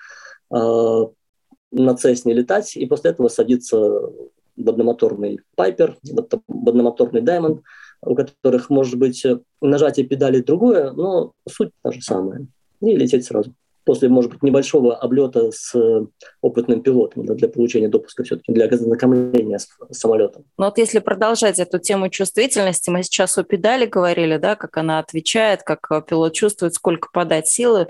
э, 0.52 1.06
на 1.72 1.96
Цесне 1.96 2.34
летать 2.34 2.76
и 2.76 2.86
после 2.86 3.10
этого 3.10 3.28
садиться 3.28 3.78
в 3.78 4.68
одномоторный 4.68 5.40
Пайпер, 5.56 5.96
в 6.02 6.68
одномоторный 6.68 7.22
Diamond, 7.22 7.62
у 8.02 8.14
которых 8.14 8.70
может 8.70 8.98
быть 8.98 9.24
нажатие 9.60 10.06
педали 10.06 10.40
другое, 10.40 10.92
но 10.92 11.32
суть 11.48 11.70
та 11.82 11.92
же 11.92 12.02
самая. 12.02 12.46
И 12.80 12.96
лететь 12.96 13.24
сразу 13.24 13.54
после, 13.84 14.08
может 14.08 14.30
быть, 14.30 14.42
небольшого 14.42 14.94
облета 14.96 15.50
с 15.50 15.74
э, 15.74 16.06
опытным 16.40 16.82
пилотом 16.82 17.26
да, 17.26 17.34
для 17.34 17.48
получения 17.48 17.88
допуска 17.88 18.22
все-таки, 18.22 18.52
для 18.52 18.66
ознакомления 18.66 19.58
с 19.58 19.68
самолетом. 19.90 20.44
Ну 20.58 20.66
вот 20.66 20.78
если 20.78 21.00
продолжать 21.00 21.58
эту 21.58 21.78
тему 21.78 22.08
чувствительности, 22.08 22.90
мы 22.90 23.02
сейчас 23.02 23.36
о 23.38 23.42
педали 23.42 23.86
говорили, 23.86 24.36
да, 24.36 24.56
как 24.56 24.76
она 24.76 24.98
отвечает, 24.98 25.62
как 25.62 25.90
э, 25.90 26.02
пилот 26.06 26.32
чувствует, 26.32 26.74
сколько 26.74 27.08
подать 27.12 27.48
силы. 27.48 27.88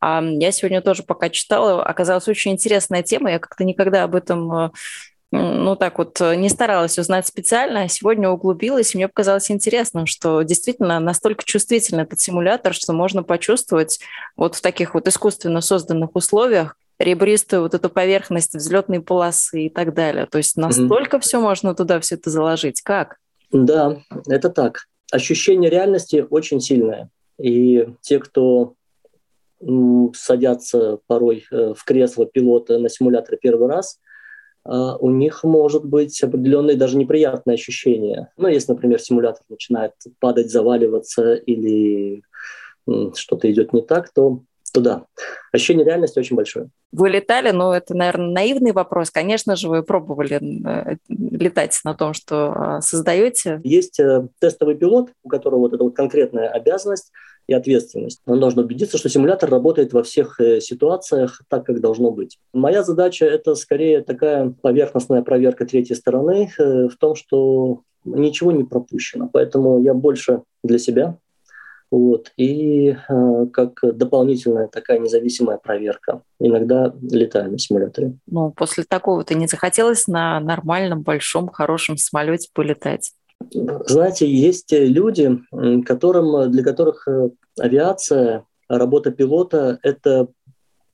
А 0.00 0.22
я 0.22 0.50
сегодня 0.52 0.80
тоже 0.80 1.02
пока 1.02 1.28
читала, 1.28 1.82
оказалась 1.84 2.28
очень 2.28 2.52
интересная 2.52 3.02
тема, 3.02 3.30
я 3.30 3.38
как-то 3.38 3.64
никогда 3.64 4.04
об 4.04 4.14
этом 4.14 4.52
э, 4.52 4.70
ну 5.32 5.76
так 5.76 5.98
вот 5.98 6.20
не 6.20 6.48
старалась 6.48 6.98
узнать 6.98 7.26
специально, 7.26 7.82
а 7.82 7.88
сегодня 7.88 8.28
углубилась, 8.28 8.94
и 8.94 8.98
мне 8.98 9.08
показалось 9.08 9.50
интересным, 9.50 10.06
что 10.06 10.42
действительно 10.42 10.98
настолько 10.98 11.44
чувствительный 11.44 12.02
этот 12.04 12.18
симулятор, 12.18 12.74
что 12.74 12.92
можно 12.92 13.22
почувствовать 13.22 14.00
вот 14.36 14.56
в 14.56 14.60
таких 14.60 14.94
вот 14.94 15.06
искусственно 15.06 15.60
созданных 15.60 16.16
условиях 16.16 16.76
ребристую 17.00 17.62
вот 17.62 17.74
эту 17.74 17.88
поверхность 17.88 18.54
взлетной 18.54 19.00
полосы 19.00 19.66
и 19.66 19.70
так 19.70 19.94
далее. 19.94 20.26
То 20.26 20.38
есть 20.38 20.56
настолько 20.56 21.16
mm-hmm. 21.16 21.20
все 21.20 21.40
можно 21.40 21.74
туда 21.74 21.98
все 21.98 22.16
это 22.16 22.28
заложить. 22.30 22.82
Как? 22.82 23.16
Да, 23.50 23.96
это 24.26 24.50
так. 24.50 24.84
Ощущение 25.10 25.70
реальности 25.70 26.26
очень 26.28 26.60
сильное. 26.60 27.08
И 27.40 27.88
те, 28.02 28.18
кто 28.18 28.74
садятся 30.14 30.98
порой 31.06 31.44
э, 31.50 31.74
в 31.76 31.84
кресло 31.84 32.26
пилота 32.26 32.78
на 32.78 32.88
симуляторе 32.88 33.38
первый 33.40 33.68
раз– 33.68 33.98
а, 34.64 34.96
у 34.96 35.10
них 35.10 35.42
может 35.44 35.84
быть 35.84 36.22
определенные 36.22 36.76
даже 36.76 36.96
неприятные 36.96 37.54
ощущения. 37.54 38.30
Ну, 38.36 38.48
если, 38.48 38.72
например, 38.72 39.00
симулятор 39.00 39.42
начинает 39.48 39.92
падать, 40.18 40.50
заваливаться 40.50 41.34
или 41.34 42.22
что-то 43.14 43.50
идет 43.50 43.72
не 43.72 43.82
так, 43.82 44.12
то 44.12 44.42
туда. 44.72 45.04
Ощущение 45.52 45.84
реальности 45.84 46.18
очень 46.18 46.36
большое. 46.36 46.68
Вы 46.92 47.10
летали, 47.10 47.50
но 47.50 47.74
это, 47.74 47.94
наверное, 47.94 48.30
наивный 48.30 48.72
вопрос. 48.72 49.10
Конечно 49.10 49.56
же, 49.56 49.68
вы 49.68 49.82
пробовали 49.82 50.40
э, 50.40 50.96
летать 51.08 51.80
на 51.84 51.94
том, 51.94 52.14
что 52.14 52.52
а, 52.52 52.80
создаете. 52.80 53.60
Есть 53.64 53.98
э, 53.98 54.28
тестовый 54.40 54.76
пилот, 54.76 55.10
у 55.24 55.28
которого 55.28 55.60
вот 55.60 55.72
эта 55.72 55.82
вот 55.82 55.94
конкретная 55.94 56.48
обязанность 56.48 57.12
и 57.50 57.54
ответственность. 57.54 58.20
Он 58.26 58.38
должен 58.38 58.60
убедиться, 58.60 58.96
что 58.96 59.08
симулятор 59.08 59.50
работает 59.50 59.92
во 59.92 60.04
всех 60.04 60.38
э, 60.40 60.60
ситуациях 60.60 61.42
так, 61.48 61.66
как 61.66 61.80
должно 61.80 62.12
быть. 62.12 62.38
Моя 62.52 62.84
задача– 62.84 63.24
это 63.26 63.56
скорее 63.56 64.02
такая 64.02 64.54
поверхностная 64.62 65.22
проверка 65.22 65.66
третьей 65.66 65.96
стороны 65.96 66.50
в 66.56 66.96
том, 66.98 67.16
что 67.16 67.82
ничего 68.04 68.52
не 68.52 68.62
пропущено. 68.62 69.28
Поэтому 69.32 69.82
я 69.82 69.94
больше 69.94 70.42
для 70.62 70.78
себя 70.78 71.18
вот. 71.90 72.30
И 72.36 72.90
э, 73.08 73.46
как 73.52 73.80
дополнительная 73.82 74.68
такая 74.68 74.98
независимая 74.98 75.58
проверка. 75.58 76.22
Иногда 76.38 76.94
летаю 77.02 77.50
на 77.50 77.58
симуляторе. 77.58 78.14
Ну, 78.26 78.52
после 78.52 78.84
такого-то 78.84 79.34
не 79.34 79.48
захотелось 79.48 80.06
на 80.06 80.38
нормальном, 80.40 81.02
большом, 81.02 81.48
хорошем 81.48 81.96
самолете 81.96 82.48
полетать? 82.54 83.12
Знаете, 83.52 84.30
есть 84.30 84.70
люди, 84.70 85.40
которым, 85.84 86.50
для 86.50 86.62
которых 86.62 87.08
э, 87.08 87.30
авиация, 87.58 88.44
работа 88.68 89.10
пилота– 89.10 89.78
это 89.82 90.28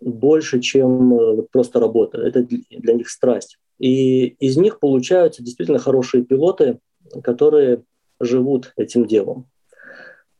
больше, 0.01 0.61
чем 0.61 1.15
э, 1.15 1.43
просто 1.51 1.81
работа. 1.81 2.21
Это 2.21 2.43
для 2.43 2.95
них 2.95 3.09
страсть. 3.09 3.59
И 3.79 4.27
из 4.27 4.57
них 4.57 4.79
получаются 4.79 5.43
действительно 5.43 5.79
хорошие 5.79 6.25
пилоты, 6.25 6.79
которые 7.23 7.83
живут 8.21 8.73
этим 8.77 9.07
делом. 9.07 9.47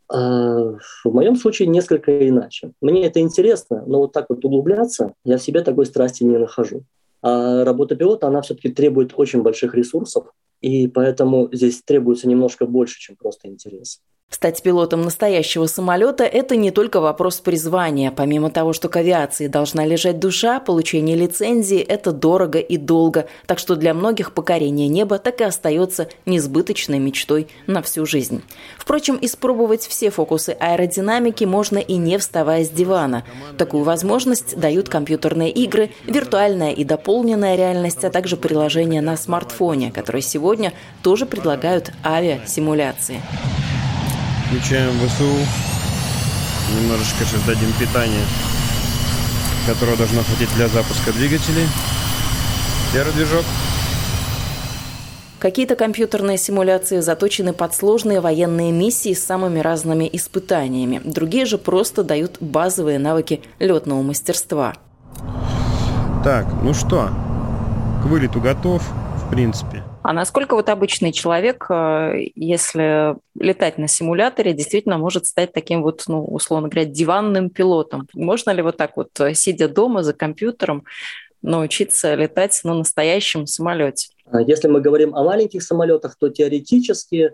А, 0.09 0.77
в 1.05 1.13
моем 1.13 1.37
случае 1.37 1.69
несколько 1.69 2.29
иначе. 2.29 2.73
Мне 2.81 3.07
это 3.07 3.21
интересно, 3.21 3.85
но 3.87 3.99
вот 3.99 4.13
так 4.13 4.27
вот 4.29 4.45
углубляться 4.45 5.15
я 5.25 5.37
в 5.39 5.43
себе 5.43 5.63
такой 5.63 5.87
страсти 5.87 6.23
не 6.23 6.39
нахожу. 6.39 6.85
А 7.23 7.65
работа 7.65 7.97
пилота, 7.97 8.29
она 8.29 8.41
все-таки 8.43 8.69
требует 8.71 9.13
очень 9.17 9.43
больших 9.43 9.75
ресурсов, 9.75 10.27
и 10.61 10.87
поэтому 10.87 11.49
здесь 11.53 11.83
требуется 11.83 12.29
немножко 12.29 12.67
больше, 12.67 13.01
чем 13.01 13.17
просто 13.17 13.49
интерес. 13.49 14.01
Стать 14.29 14.63
пилотом 14.63 15.03
настоящего 15.03 15.67
самолета– 15.67 16.25
это 16.25 16.57
не 16.57 16.71
только 16.71 17.01
вопрос 17.01 17.41
призвания. 17.41 18.11
Помимо 18.11 18.51
того, 18.51 18.75
что 18.75 18.91
к 18.91 18.97
авиации 18.97 19.47
должна 19.47 19.87
лежать 19.87 20.19
душа, 20.19 20.61
получение 20.61 21.17
лицензии– 21.17 21.79
это 21.89 22.13
дорого 22.13 22.59
и 22.59 22.77
долго. 22.77 23.29
Так 23.47 23.59
что 23.59 23.77
для 23.77 23.95
многих 23.95 24.35
покорение 24.35 24.89
неба 24.89 25.19
так 25.19 25.41
и 25.41 25.45
остается 25.45 26.09
несбыточной 26.27 26.99
мечтой 26.99 27.49
на 27.67 27.81
всю 27.81 28.05
жизнь. 28.05 28.43
Впрочем, 28.77 29.17
испробовать 29.23 29.87
все 29.87 30.11
фокусы 30.11 30.57
аэродинамики 30.61 31.45
можно 31.45 31.79
и 31.79 31.97
не 31.97 32.19
вставая 32.19 32.65
с 32.65 32.69
дивана. 32.69 33.25
Такую 33.57 33.85
возможность 33.85 34.59
дают 34.59 34.91
компьютерные 34.91 35.51
игры, 35.51 35.91
виртуальная 36.05 36.73
и 36.73 36.85
дополненная 36.85 37.57
реальность, 37.57 38.05
а 38.05 38.11
также 38.11 38.37
приложения 38.37 39.01
на 39.01 39.17
смартфоне, 39.17 39.93
которые 39.93 40.23
сегодня 40.23 40.75
тоже 41.03 41.27
предлагают 41.27 41.93
авиасимуляции. 42.05 43.23
Включаем 44.47 44.93
ВСУ. 45.09 45.33
Немножечко 46.77 47.25
сейчас 47.25 47.43
дадим 47.43 47.73
питание, 47.81 48.23
которое 49.67 49.97
должно 49.97 50.23
хватить 50.23 50.55
для 50.55 50.69
запуска 50.69 51.13
двигателей. 51.13 51.67
Первый 52.93 53.13
движок. 53.13 53.45
Какие-то 55.41 55.75
компьютерные 55.75 56.39
симуляции 56.39 57.01
заточены 57.01 57.53
под 57.53 57.75
сложные 57.75 58.21
военные 58.21 58.73
миссии 58.73 59.15
с 59.15 59.25
самыми 59.25 59.59
разными 59.59 60.09
испытаниями. 60.13 61.01
Другие 61.05 61.45
же 61.45 61.59
просто 61.59 62.05
дают 62.05 62.37
базовые 62.41 62.99
навыки 62.99 63.43
летного 63.59 64.03
мастерства. 64.03 64.75
Так, 66.25 66.47
ну 66.63 66.73
что, 66.73 67.11
к 68.03 68.07
вылету 68.07 68.41
готов, 68.41 68.83
в 69.25 69.31
принципе. 69.31 69.83
А 70.07 70.13
насколько 70.13 70.55
вот 70.55 70.69
обычный 70.69 71.11
человек, 71.11 71.67
э, 71.69 72.29
если 72.37 73.17
летать 73.37 73.77
на 73.77 73.89
симуляторе, 73.89 74.53
действительно 74.53 74.99
может 74.99 75.27
стать 75.27 75.53
таким 75.53 75.83
вот, 75.83 76.05
ну, 76.07 76.25
условно 76.25 76.69
говоря, 76.69 76.89
диванным 76.89 77.51
пилотом? 77.51 78.07
Можно 78.15 78.51
ли 78.51 78.63
вот 78.63 78.77
так 78.77 78.97
вот, 78.97 79.09
э, 79.19 79.35
сидя 79.35 79.69
дома 79.69 80.05
за 80.05 80.13
компьютером, 80.13 80.85
научиться 81.43 82.15
летать 82.15 82.61
на 82.63 82.75
настоящем 82.75 83.49
самолете? 83.49 84.11
А 84.27 84.41
если 84.43 84.69
мы 84.69 84.81
говорим 84.81 85.13
о 85.17 85.25
маленьких 85.25 85.61
самолетах, 85.61 86.15
то 86.17 86.29
теоретически 86.29 87.33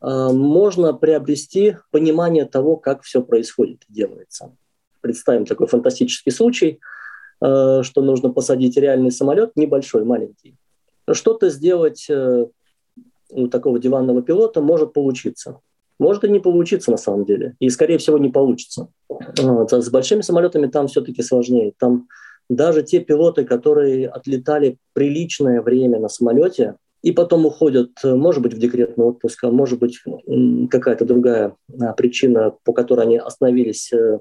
э, 0.00 0.28
можно 0.32 0.94
приобрести 0.94 1.76
понимание 1.90 2.46
того, 2.46 2.78
как 2.78 3.02
все 3.02 3.20
происходит 3.20 3.82
и 3.90 3.92
делается. 3.92 4.50
Представим 5.02 5.44
такой 5.44 5.66
фантастический 5.66 6.32
случай, 6.32 6.80
что 7.38 7.92
нужно 7.96 8.30
посадить 8.30 8.78
реальный 8.78 9.10
самолет, 9.10 9.52
небольшой, 9.54 10.04
маленький, 10.04 10.56
что-то 11.12 11.50
сделать 11.50 12.06
э, 12.08 12.46
у 13.30 13.48
такого 13.48 13.78
диванного 13.78 14.22
пилота 14.22 14.60
может 14.60 14.92
получиться. 14.92 15.60
Может 15.98 16.24
и 16.24 16.28
не 16.28 16.40
получиться 16.40 16.90
на 16.90 16.96
самом 16.96 17.24
деле. 17.24 17.54
И, 17.60 17.68
скорее 17.68 17.98
всего, 17.98 18.18
не 18.18 18.28
получится. 18.28 18.88
Вот. 19.08 19.72
А 19.72 19.80
с 19.80 19.90
большими 19.90 20.22
самолетами 20.22 20.66
там 20.66 20.88
все-таки 20.88 21.22
сложнее. 21.22 21.72
Там 21.78 22.08
даже 22.48 22.82
те 22.82 23.00
пилоты, 23.00 23.44
которые 23.44 24.08
отлетали 24.08 24.78
приличное 24.92 25.62
время 25.62 26.00
на 26.00 26.08
самолете, 26.08 26.76
и 27.02 27.12
потом 27.12 27.44
уходят, 27.44 27.90
может 28.02 28.42
быть, 28.42 28.54
в 28.54 28.58
декретный 28.58 29.04
отпуск, 29.04 29.44
а 29.44 29.50
может 29.50 29.78
быть, 29.78 29.98
какая-то 30.70 31.04
другая 31.04 31.54
а, 31.80 31.92
причина, 31.92 32.54
по 32.64 32.72
которой 32.72 33.02
они 33.02 33.18
остановились, 33.18 33.92
э, 33.92 34.20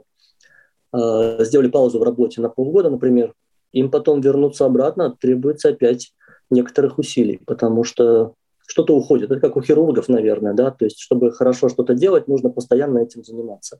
э, 0.94 1.46
сделали 1.46 1.70
паузу 1.70 2.00
в 2.00 2.04
работе 2.04 2.42
на 2.42 2.50
полгода, 2.50 2.90
например, 2.90 3.34
им 3.72 3.90
потом 3.90 4.20
вернуться 4.20 4.66
обратно 4.66 5.16
требуется 5.20 5.70
опять 5.70 6.14
некоторых 6.50 7.00
усилий, 7.00 7.40
потому 7.46 7.84
что 7.84 8.34
что-то 8.66 8.96
уходит. 8.96 9.32
Это 9.32 9.40
как 9.40 9.58
у 9.58 9.62
хирургов, 9.62 10.08
наверное, 10.10 10.54
да, 10.54 10.72
то 10.72 10.86
есть 10.86 11.00
чтобы 11.00 11.32
хорошо 11.32 11.70
что-то 11.70 11.94
делать, 11.94 12.28
нужно 12.28 12.50
постоянно 12.50 13.00
этим 13.00 13.24
заниматься. 13.24 13.80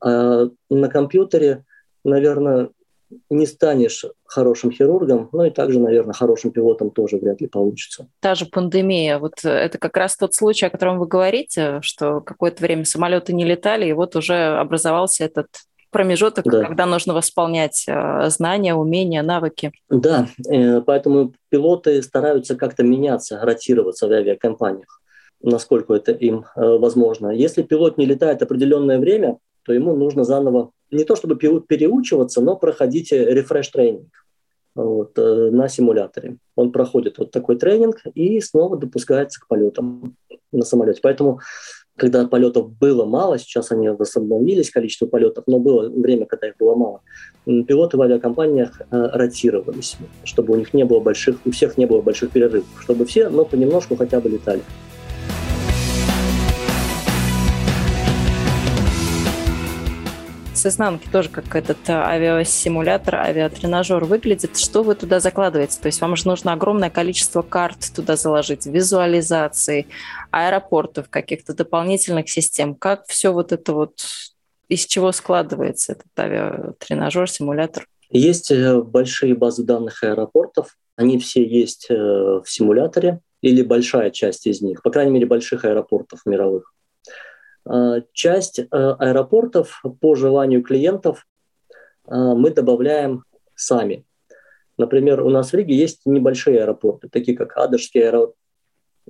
А 0.00 0.48
на 0.70 0.88
компьютере, 0.88 1.64
наверное, 2.04 2.70
не 3.30 3.46
станешь 3.46 4.04
хорошим 4.26 4.70
хирургом, 4.70 5.30
ну 5.32 5.44
и 5.44 5.50
также, 5.50 5.80
наверное, 5.80 6.12
хорошим 6.12 6.50
пилотом 6.50 6.90
тоже 6.90 7.16
вряд 7.16 7.40
ли 7.40 7.46
получится. 7.46 8.06
Та 8.20 8.34
же 8.34 8.46
пандемия, 8.46 9.18
вот 9.18 9.44
это 9.44 9.78
как 9.78 9.96
раз 9.96 10.16
тот 10.16 10.34
случай, 10.34 10.66
о 10.66 10.70
котором 10.70 10.98
вы 10.98 11.06
говорите, 11.06 11.78
что 11.80 12.20
какое-то 12.20 12.62
время 12.62 12.84
самолеты 12.84 13.32
не 13.32 13.44
летали, 13.44 13.86
и 13.86 13.92
вот 13.92 14.14
уже 14.14 14.58
образовался 14.58 15.24
этот 15.24 15.48
промежуток, 15.90 16.44
да. 16.44 16.64
когда 16.64 16.86
нужно 16.86 17.14
восполнять 17.14 17.84
э, 17.88 18.28
знания, 18.30 18.74
умения, 18.74 19.22
навыки. 19.22 19.72
Да, 19.88 20.28
э, 20.50 20.80
поэтому 20.82 21.32
пилоты 21.48 22.02
стараются 22.02 22.56
как-то 22.56 22.82
меняться, 22.82 23.40
ротироваться 23.42 24.06
в 24.06 24.12
авиакомпаниях, 24.12 25.00
насколько 25.42 25.94
это 25.94 26.12
им 26.12 26.44
э, 26.56 26.60
возможно. 26.78 27.28
Если 27.28 27.62
пилот 27.62 27.98
не 27.98 28.06
летает 28.06 28.42
определенное 28.42 28.98
время, 28.98 29.38
то 29.64 29.72
ему 29.72 29.94
нужно 29.96 30.24
заново 30.24 30.70
не 30.90 31.04
то 31.04 31.16
чтобы 31.16 31.36
переучиваться, 31.36 32.40
но 32.40 32.56
проходить 32.56 33.12
рефреш-тренинг 33.12 34.08
вот, 34.74 35.16
на 35.16 35.68
симуляторе. 35.68 36.38
Он 36.56 36.72
проходит 36.72 37.18
вот 37.18 37.30
такой 37.30 37.56
тренинг 37.58 37.98
и 38.14 38.40
снова 38.40 38.78
допускается 38.78 39.38
к 39.38 39.48
полетам 39.48 40.16
на 40.50 40.64
самолете. 40.64 41.00
Поэтому 41.02 41.40
когда 41.98 42.26
полетов 42.26 42.70
было 42.78 43.04
мало, 43.04 43.38
сейчас 43.38 43.72
они 43.72 43.88
восстановились, 43.88 44.70
количество 44.70 45.06
полетов, 45.06 45.44
но 45.46 45.58
было 45.58 45.88
время, 45.88 46.26
когда 46.26 46.48
их 46.48 46.56
было 46.58 46.74
мало, 46.74 47.00
пилоты 47.44 47.96
в 47.96 48.02
авиакомпаниях 48.02 48.80
э, 48.80 49.08
ротировались, 49.12 49.96
чтобы 50.24 50.54
у 50.54 50.56
них 50.56 50.72
не 50.72 50.84
было 50.84 51.00
больших, 51.00 51.38
у 51.44 51.50
всех 51.50 51.76
не 51.76 51.86
было 51.86 52.00
больших 52.00 52.30
перерывов, 52.30 52.66
чтобы 52.80 53.04
все, 53.04 53.28
но 53.28 53.44
понемножку 53.44 53.96
хотя 53.96 54.20
бы 54.20 54.30
летали. 54.30 54.62
С 60.58 60.66
изнанки 60.66 61.08
тоже 61.10 61.28
как 61.28 61.54
этот 61.54 61.78
э, 61.88 61.92
авиасимулятор, 61.92 63.16
авиатренажер 63.16 64.04
выглядит. 64.04 64.58
Что 64.58 64.82
вы 64.82 64.94
туда 64.94 65.20
закладываете? 65.20 65.78
То 65.80 65.86
есть 65.86 66.00
вам 66.00 66.16
же 66.16 66.26
нужно 66.26 66.52
огромное 66.52 66.90
количество 66.90 67.42
карт 67.42 67.90
туда 67.94 68.16
заложить, 68.16 68.66
визуализации, 68.66 69.86
аэропортов, 70.30 71.08
каких-то 71.08 71.54
дополнительных 71.54 72.28
систем. 72.28 72.74
Как 72.74 73.06
все 73.06 73.32
вот 73.32 73.52
это 73.52 73.72
вот, 73.72 74.04
из 74.68 74.84
чего 74.84 75.12
складывается 75.12 75.92
этот 75.92 76.18
авиатренажер, 76.18 77.30
симулятор? 77.30 77.86
Есть 78.10 78.50
э, 78.50 78.82
большие 78.82 79.34
базы 79.34 79.64
данных 79.64 80.02
аэропортов. 80.02 80.76
Они 80.96 81.18
все 81.18 81.46
есть 81.46 81.86
э, 81.90 81.94
в 81.94 82.44
симуляторе 82.46 83.20
или 83.40 83.62
большая 83.62 84.10
часть 84.10 84.46
из 84.46 84.60
них, 84.60 84.82
по 84.82 84.90
крайней 84.90 85.12
мере, 85.12 85.26
больших 85.26 85.64
аэропортов 85.64 86.20
мировых. 86.26 86.74
Э, 87.68 88.02
часть 88.12 88.58
э, 88.58 88.64
аэропортов 88.70 89.82
по 90.00 90.14
желанию 90.14 90.62
клиентов 90.62 91.26
э, 92.06 92.14
мы 92.14 92.50
добавляем 92.50 93.24
сами. 93.54 94.04
Например, 94.78 95.22
у 95.22 95.28
нас 95.28 95.52
в 95.52 95.54
Риге 95.54 95.74
есть 95.74 96.02
небольшие 96.06 96.62
аэропорты, 96.62 97.08
такие 97.08 97.36
как 97.36 97.56
Адышский 97.56 98.02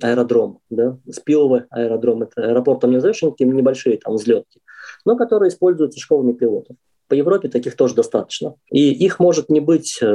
аэродром, 0.01 0.59
да, 0.69 0.97
спиловый 1.09 1.63
аэродром, 1.69 2.23
это 2.23 2.49
аэропорт 2.49 2.81
там 2.81 2.89
не 2.89 2.97
назовешь, 2.97 3.21
небольшие 3.21 3.97
там 3.97 4.15
взлетки, 4.15 4.61
но 5.05 5.15
которые 5.15 5.49
используются 5.49 5.99
школами 5.99 6.33
пилотов. 6.33 6.75
По 7.07 7.13
Европе 7.13 7.49
таких 7.49 7.75
тоже 7.75 7.95
достаточно. 7.95 8.55
И 8.71 8.91
их 8.91 9.19
может 9.19 9.49
не 9.49 9.59
быть 9.59 9.99
э, 10.01 10.05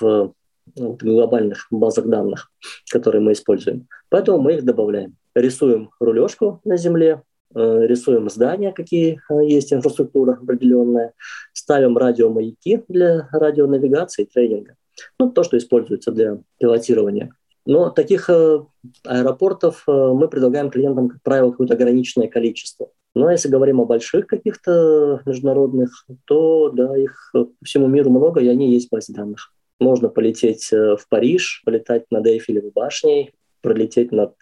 в 0.00 0.34
глобальных 0.74 1.66
базах 1.70 2.06
данных, 2.06 2.50
которые 2.90 3.22
мы 3.22 3.32
используем. 3.32 3.88
Поэтому 4.10 4.40
мы 4.40 4.54
их 4.54 4.64
добавляем. 4.64 5.16
Рисуем 5.34 5.90
рулежку 6.00 6.60
на 6.64 6.76
Земле, 6.76 7.22
рисуем 7.54 8.28
здания, 8.28 8.72
какие 8.72 9.20
э, 9.30 9.46
есть 9.46 9.72
инфраструктура 9.72 10.32
определенная, 10.32 11.12
ставим 11.52 11.96
радиомаяки 11.96 12.82
для 12.88 13.28
радионавигации 13.32 14.24
и 14.24 14.26
тренинга. 14.26 14.74
Ну, 15.18 15.30
то, 15.30 15.42
что 15.42 15.56
используется 15.56 16.12
для 16.12 16.38
пилотирования. 16.58 17.32
Но 17.66 17.90
таких 17.90 18.30
э, 18.30 18.60
аэропортов 19.04 19.84
э, 19.88 19.92
мы 19.92 20.28
предлагаем 20.28 20.70
клиентам, 20.70 21.08
как 21.08 21.22
правило, 21.22 21.50
какое-то 21.50 21.74
ограниченное 21.74 22.28
количество. 22.28 22.90
Но 23.14 23.30
если 23.30 23.48
говорим 23.48 23.80
о 23.80 23.86
больших 23.86 24.26
каких-то 24.26 25.20
международных, 25.26 26.06
то 26.26 26.70
да, 26.70 26.96
их 26.96 27.30
по 27.32 27.48
всему 27.64 27.88
миру 27.88 28.10
много, 28.10 28.40
и 28.40 28.48
они 28.48 28.72
есть 28.72 28.88
в 28.88 28.92
базе 28.92 29.12
данных. 29.12 29.52
Можно 29.80 30.08
полететь 30.08 30.72
э, 30.72 30.96
в 30.96 31.08
Париж, 31.08 31.62
полетать 31.64 32.04
над 32.10 32.26
Эйфелевой 32.26 32.70
башней, 32.70 33.34
пролететь 33.62 34.12
над 34.12 34.34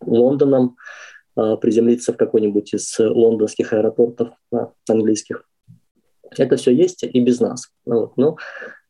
Лондоном, 0.00 0.76
приземлиться 1.34 2.12
в 2.12 2.16
какой-нибудь 2.16 2.74
из 2.74 2.98
лондонских 2.98 3.72
аэропортов 3.72 4.30
английских. 4.88 5.44
Это 6.36 6.56
все 6.56 6.72
есть 6.72 7.02
и 7.02 7.20
без 7.20 7.40
нас. 7.40 7.70
Вот. 7.84 8.16
Но 8.16 8.36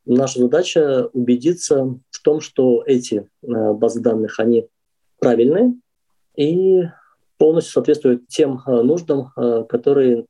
наша 0.04 0.40
задача 0.40 1.08
убедиться 1.12 1.98
в 2.10 2.22
том, 2.22 2.40
что 2.40 2.82
эти 2.86 3.28
э, 3.42 3.72
базы 3.72 4.00
данных, 4.00 4.38
они 4.38 4.66
правильные 5.18 5.74
и 6.36 6.82
полностью 7.38 7.72
соответствуют 7.72 8.28
тем 8.28 8.60
э, 8.66 8.82
нуждам, 8.82 9.32
э, 9.36 9.64
которые 9.68 10.26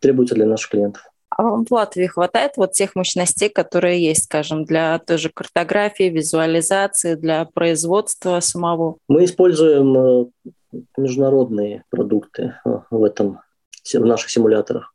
требуются 0.00 0.34
для 0.34 0.46
наших 0.46 0.70
клиентов. 0.70 1.02
А 1.30 1.42
вам 1.42 1.64
в 1.64 1.72
Латвии 1.72 2.06
хватает 2.06 2.52
вот 2.56 2.72
тех 2.72 2.94
мощностей, 2.94 3.48
которые 3.48 4.04
есть, 4.04 4.24
скажем, 4.24 4.64
для 4.64 4.98
той 4.98 5.16
же 5.16 5.30
картографии, 5.34 6.10
визуализации, 6.10 7.14
для 7.14 7.46
производства 7.46 8.40
самого? 8.40 8.98
Мы 9.08 9.24
используем 9.24 10.30
международные 10.96 11.84
продукты 11.90 12.54
в 12.90 13.04
этом 13.04 13.40
в 13.92 14.06
наших 14.06 14.30
симуляторах. 14.30 14.94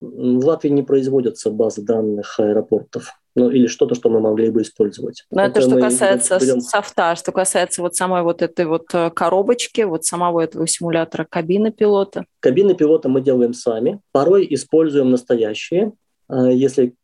В 0.00 0.44
Латвии 0.44 0.68
не 0.68 0.82
производятся 0.82 1.50
базы 1.50 1.82
данных 1.82 2.38
аэропортов 2.38 3.12
ну 3.36 3.50
или 3.50 3.66
что-то, 3.66 3.94
что 3.94 4.08
мы 4.08 4.18
могли 4.18 4.50
бы 4.50 4.62
использовать. 4.62 5.24
Но 5.30 5.44
это, 5.44 5.60
это 5.60 5.68
что 5.68 5.78
касается 5.78 6.38
берем... 6.40 6.60
софта, 6.60 7.14
что 7.16 7.32
касается 7.32 7.82
вот 7.82 7.94
самой 7.94 8.22
вот 8.22 8.40
этой 8.40 8.64
вот 8.64 8.86
э, 8.94 9.10
коробочки, 9.10 9.82
вот 9.82 10.06
самого 10.06 10.40
этого 10.40 10.66
симулятора 10.66 11.26
кабины 11.28 11.70
пилота. 11.70 12.24
Кабины 12.40 12.74
пилота 12.74 13.10
мы 13.10 13.20
делаем 13.20 13.52
сами. 13.52 14.00
Порой 14.10 14.46
используем 14.50 15.10
настоящие. 15.10 15.92
Э, 16.30 16.50
если, 16.50 16.94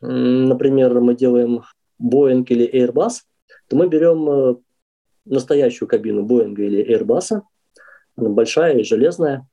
например, 0.00 0.98
мы 1.00 1.14
делаем 1.14 1.62
Boeing 2.02 2.46
или 2.48 2.66
Airbus, 2.66 3.20
то 3.68 3.76
мы 3.76 3.86
берем 3.86 4.30
э, 4.30 4.54
настоящую 5.26 5.86
кабину 5.86 6.26
Boeing 6.26 6.54
или 6.56 6.96
Airbus, 6.96 7.42
большая 8.16 8.78
и 8.78 8.84
железная, 8.84 9.46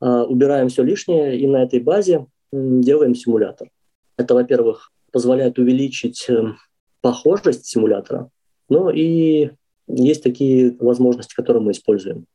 убираем 0.00 0.68
все 0.68 0.82
лишнее 0.82 1.38
и 1.38 1.46
на 1.46 1.62
этой 1.62 1.80
базе 1.80 2.26
делаем 2.52 3.14
симулятор. 3.14 3.68
Это, 4.16 4.34
во-первых, 4.34 4.90
позволяет 5.12 5.58
увеличить 5.58 6.28
э, 6.28 6.52
похожесть 7.00 7.66
симулятора. 7.66 8.30
Ну 8.68 8.90
и 8.90 9.50
есть 9.86 10.22
такие 10.22 10.76
возможности, 10.78 11.34
которые 11.34 11.62
мы 11.62 11.72
используем. 11.72 12.26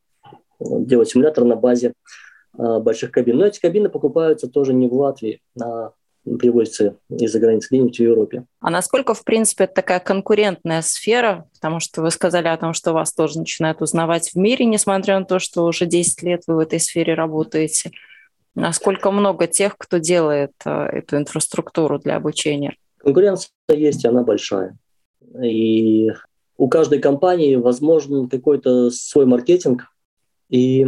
Делать 0.60 1.10
симулятор 1.10 1.44
на 1.44 1.56
базе 1.56 1.94
э, 2.58 2.80
больших 2.80 3.12
кабин. 3.12 3.38
Но 3.38 3.46
эти 3.46 3.60
кабины 3.60 3.90
покупаются 3.90 4.48
тоже 4.48 4.74
не 4.74 4.88
в 4.88 4.94
Латвии, 4.94 5.42
а 5.62 5.92
привозятся 6.24 6.98
из-за 7.10 7.40
границы, 7.40 7.68
где-нибудь 7.70 7.98
в 7.98 8.02
Европе. 8.04 8.46
А 8.60 8.70
насколько, 8.70 9.14
в 9.14 9.24
принципе, 9.24 9.66
это 9.66 9.76
такая 9.76 10.00
конкурентная 10.00 10.82
сфера? 10.82 11.50
Потому 11.54 11.80
что 11.80 12.02
вы 12.02 12.12
сказали 12.12 12.48
о 12.48 12.58
том, 12.58 12.74
что 12.74 12.94
вас 12.94 13.14
тоже 13.14 13.40
начинают 13.40 13.82
узнавать 13.82 14.30
в 14.30 14.36
мире, 14.36 14.66
несмотря 14.66 15.20
на 15.20 15.26
то, 15.26 15.40
что 15.40 15.66
уже 15.66 15.86
10 15.86 16.24
лет 16.24 16.44
вы 16.48 16.56
в 16.56 16.60
этой 16.60 16.80
сфере 16.80 17.14
работаете. 17.14 17.92
Насколько 18.56 19.12
много 19.12 19.48
тех, 19.48 19.78
кто 19.78 19.98
делает 19.98 20.54
э, 20.66 20.70
эту 20.70 21.18
инфраструктуру 21.18 22.00
для 22.00 22.16
обучения? 22.16 22.76
Конкуренция 22.98 23.50
есть, 23.70 24.04
и 24.04 24.08
она 24.08 24.24
большая. 24.24 24.78
И 25.44 26.12
у 26.58 26.70
каждой 26.70 27.00
компании 27.00 27.56
возможен 27.56 28.30
какой-то 28.30 28.92
свой 28.92 29.26
маркетинг, 29.26 29.88
и 30.50 30.86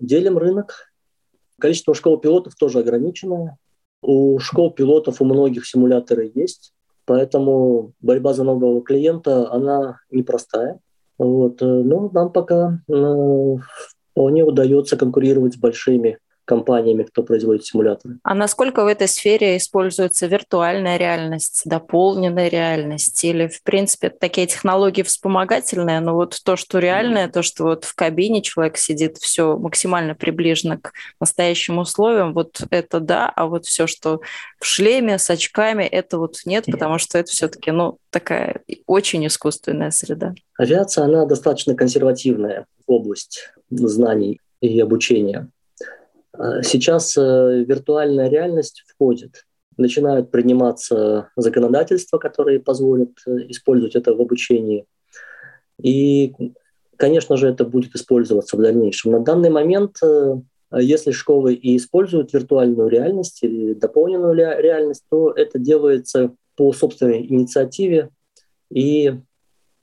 делим 0.00 0.36
рынок. 0.36 0.90
Количество 1.60 1.94
школ 1.94 2.18
пилотов 2.18 2.56
тоже 2.56 2.80
ограниченное. 2.80 3.56
У 4.08 4.38
школ 4.38 4.70
пилотов 4.70 5.20
у 5.20 5.24
многих 5.24 5.66
симуляторы 5.66 6.30
есть, 6.32 6.72
поэтому 7.06 7.92
борьба 8.00 8.34
за 8.34 8.44
нового 8.44 8.80
клиента, 8.80 9.50
она 9.50 9.98
непростая. 10.12 10.78
Вот. 11.18 11.60
Э, 11.60 11.66
но 11.66 12.08
нам 12.12 12.30
пока 12.30 12.80
э, 12.88 13.56
вполне 14.12 14.44
удается 14.44 14.96
конкурировать 14.96 15.54
с 15.54 15.58
большими 15.58 16.18
компаниями, 16.46 17.02
кто 17.02 17.22
производит 17.22 17.66
симуляторы. 17.66 18.18
А 18.22 18.34
насколько 18.34 18.84
в 18.84 18.86
этой 18.86 19.08
сфере 19.08 19.58
используется 19.58 20.26
виртуальная 20.26 20.96
реальность, 20.96 21.62
дополненная 21.66 22.48
реальность 22.48 23.22
или, 23.24 23.48
в 23.48 23.62
принципе, 23.62 24.08
такие 24.08 24.46
технологии 24.46 25.02
вспомогательные, 25.02 26.00
но 26.00 26.14
вот 26.14 26.40
то, 26.42 26.56
что 26.56 26.78
реальное, 26.78 27.28
то, 27.28 27.42
что 27.42 27.64
вот 27.64 27.84
в 27.84 27.94
кабине 27.94 28.40
человек 28.40 28.78
сидит, 28.78 29.18
все 29.18 29.58
максимально 29.58 30.14
приближено 30.14 30.78
к 30.78 30.92
настоящим 31.20 31.78
условиям, 31.78 32.32
вот 32.32 32.60
это 32.70 33.00
да, 33.00 33.28
а 33.28 33.46
вот 33.46 33.66
все, 33.66 33.86
что 33.86 34.20
в 34.60 34.64
шлеме, 34.64 35.18
с 35.18 35.28
очками, 35.28 35.82
это 35.82 36.18
вот 36.18 36.36
нет, 36.46 36.64
потому 36.70 36.98
что 36.98 37.18
это 37.18 37.30
все-таки, 37.30 37.72
ну, 37.72 37.98
такая 38.10 38.60
очень 38.86 39.26
искусственная 39.26 39.90
среда. 39.90 40.34
Авиация, 40.56 41.04
она 41.04 41.26
достаточно 41.26 41.74
консервативная 41.74 42.66
область 42.86 43.50
знаний 43.70 44.40
и 44.60 44.80
обучения. 44.80 45.50
А 46.38 46.62
сейчас 46.62 47.16
э, 47.16 47.64
виртуальная 47.66 48.28
реальность 48.28 48.84
входит. 48.88 49.46
Начинают 49.76 50.30
приниматься 50.30 51.30
законодательства, 51.36 52.18
которые 52.18 52.60
позволят 52.60 53.10
э, 53.26 53.30
использовать 53.48 53.94
это 53.94 54.14
в 54.14 54.20
обучении. 54.20 54.86
И, 55.82 56.34
конечно 56.96 57.36
же, 57.36 57.48
это 57.48 57.64
будет 57.64 57.94
использоваться 57.94 58.56
в 58.56 58.60
дальнейшем. 58.60 59.12
На 59.12 59.20
данный 59.20 59.50
момент, 59.50 59.96
э, 60.02 60.36
если 60.72 61.10
школы 61.12 61.54
и 61.54 61.76
используют 61.76 62.32
виртуальную 62.32 62.88
реальность 62.88 63.42
или 63.42 63.74
дополненную 63.74 64.34
реальность, 64.34 65.04
то 65.10 65.30
это 65.30 65.58
делается 65.58 66.34
по 66.56 66.72
собственной 66.72 67.24
инициативе, 67.26 68.10
и 68.70 69.14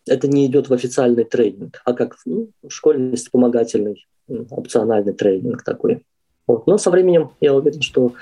это 0.07 0.27
не 0.27 0.45
идет 0.47 0.69
в 0.69 0.73
официальный 0.73 1.23
тренинг, 1.23 1.81
а 1.85 1.93
как 1.93 2.17
ну, 2.25 2.49
школьный 2.67 3.15
вспомогательный 3.15 4.05
опциональный 4.27 5.13
тренинг 5.13 5.63
такой. 5.63 6.03
Вот. 6.47 6.67
Но 6.67 6.77
со 6.77 6.91
временем 6.91 7.32
я 7.39 7.53
уверен, 7.53 7.82
что 7.82 8.13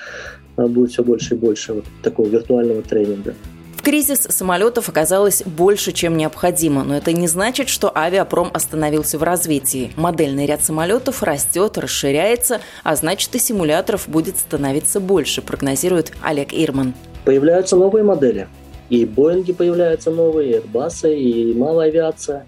а, 0.57 0.67
будет 0.67 0.91
все 0.91 1.03
больше 1.03 1.35
и 1.35 1.37
больше 1.37 1.73
вот 1.73 1.85
такого 2.03 2.27
виртуального 2.27 2.81
тренинга. 2.81 3.33
В 3.81 3.83
кризис 3.83 4.19
самолетов 4.29 4.89
оказалось 4.89 5.41
больше, 5.43 5.91
чем 5.91 6.15
необходимо, 6.15 6.83
но 6.83 6.97
это 6.97 7.13
не 7.13 7.27
значит, 7.27 7.67
что 7.67 7.91
авиапром 7.97 8.51
остановился 8.53 9.17
в 9.17 9.23
развитии. 9.23 9.91
Модельный 9.95 10.45
ряд 10.45 10.63
самолетов 10.63 11.23
растет, 11.23 11.79
расширяется, 11.79 12.61
а 12.83 12.95
значит 12.95 13.33
и 13.33 13.39
симуляторов 13.39 14.07
будет 14.07 14.37
становиться 14.37 14.99
больше, 14.99 15.41
прогнозирует 15.41 16.11
Олег 16.21 16.49
Ирман. 16.53 16.93
Появляются 17.25 17.75
новые 17.75 18.03
модели. 18.03 18.47
И 18.91 19.03
Боинги 19.03 19.51
появляются 19.51 20.11
новые, 20.11 20.51
и 20.51 20.59
Airbus, 20.59 21.11
и 21.11 21.53
малая 21.55 21.87
авиация. 21.87 22.45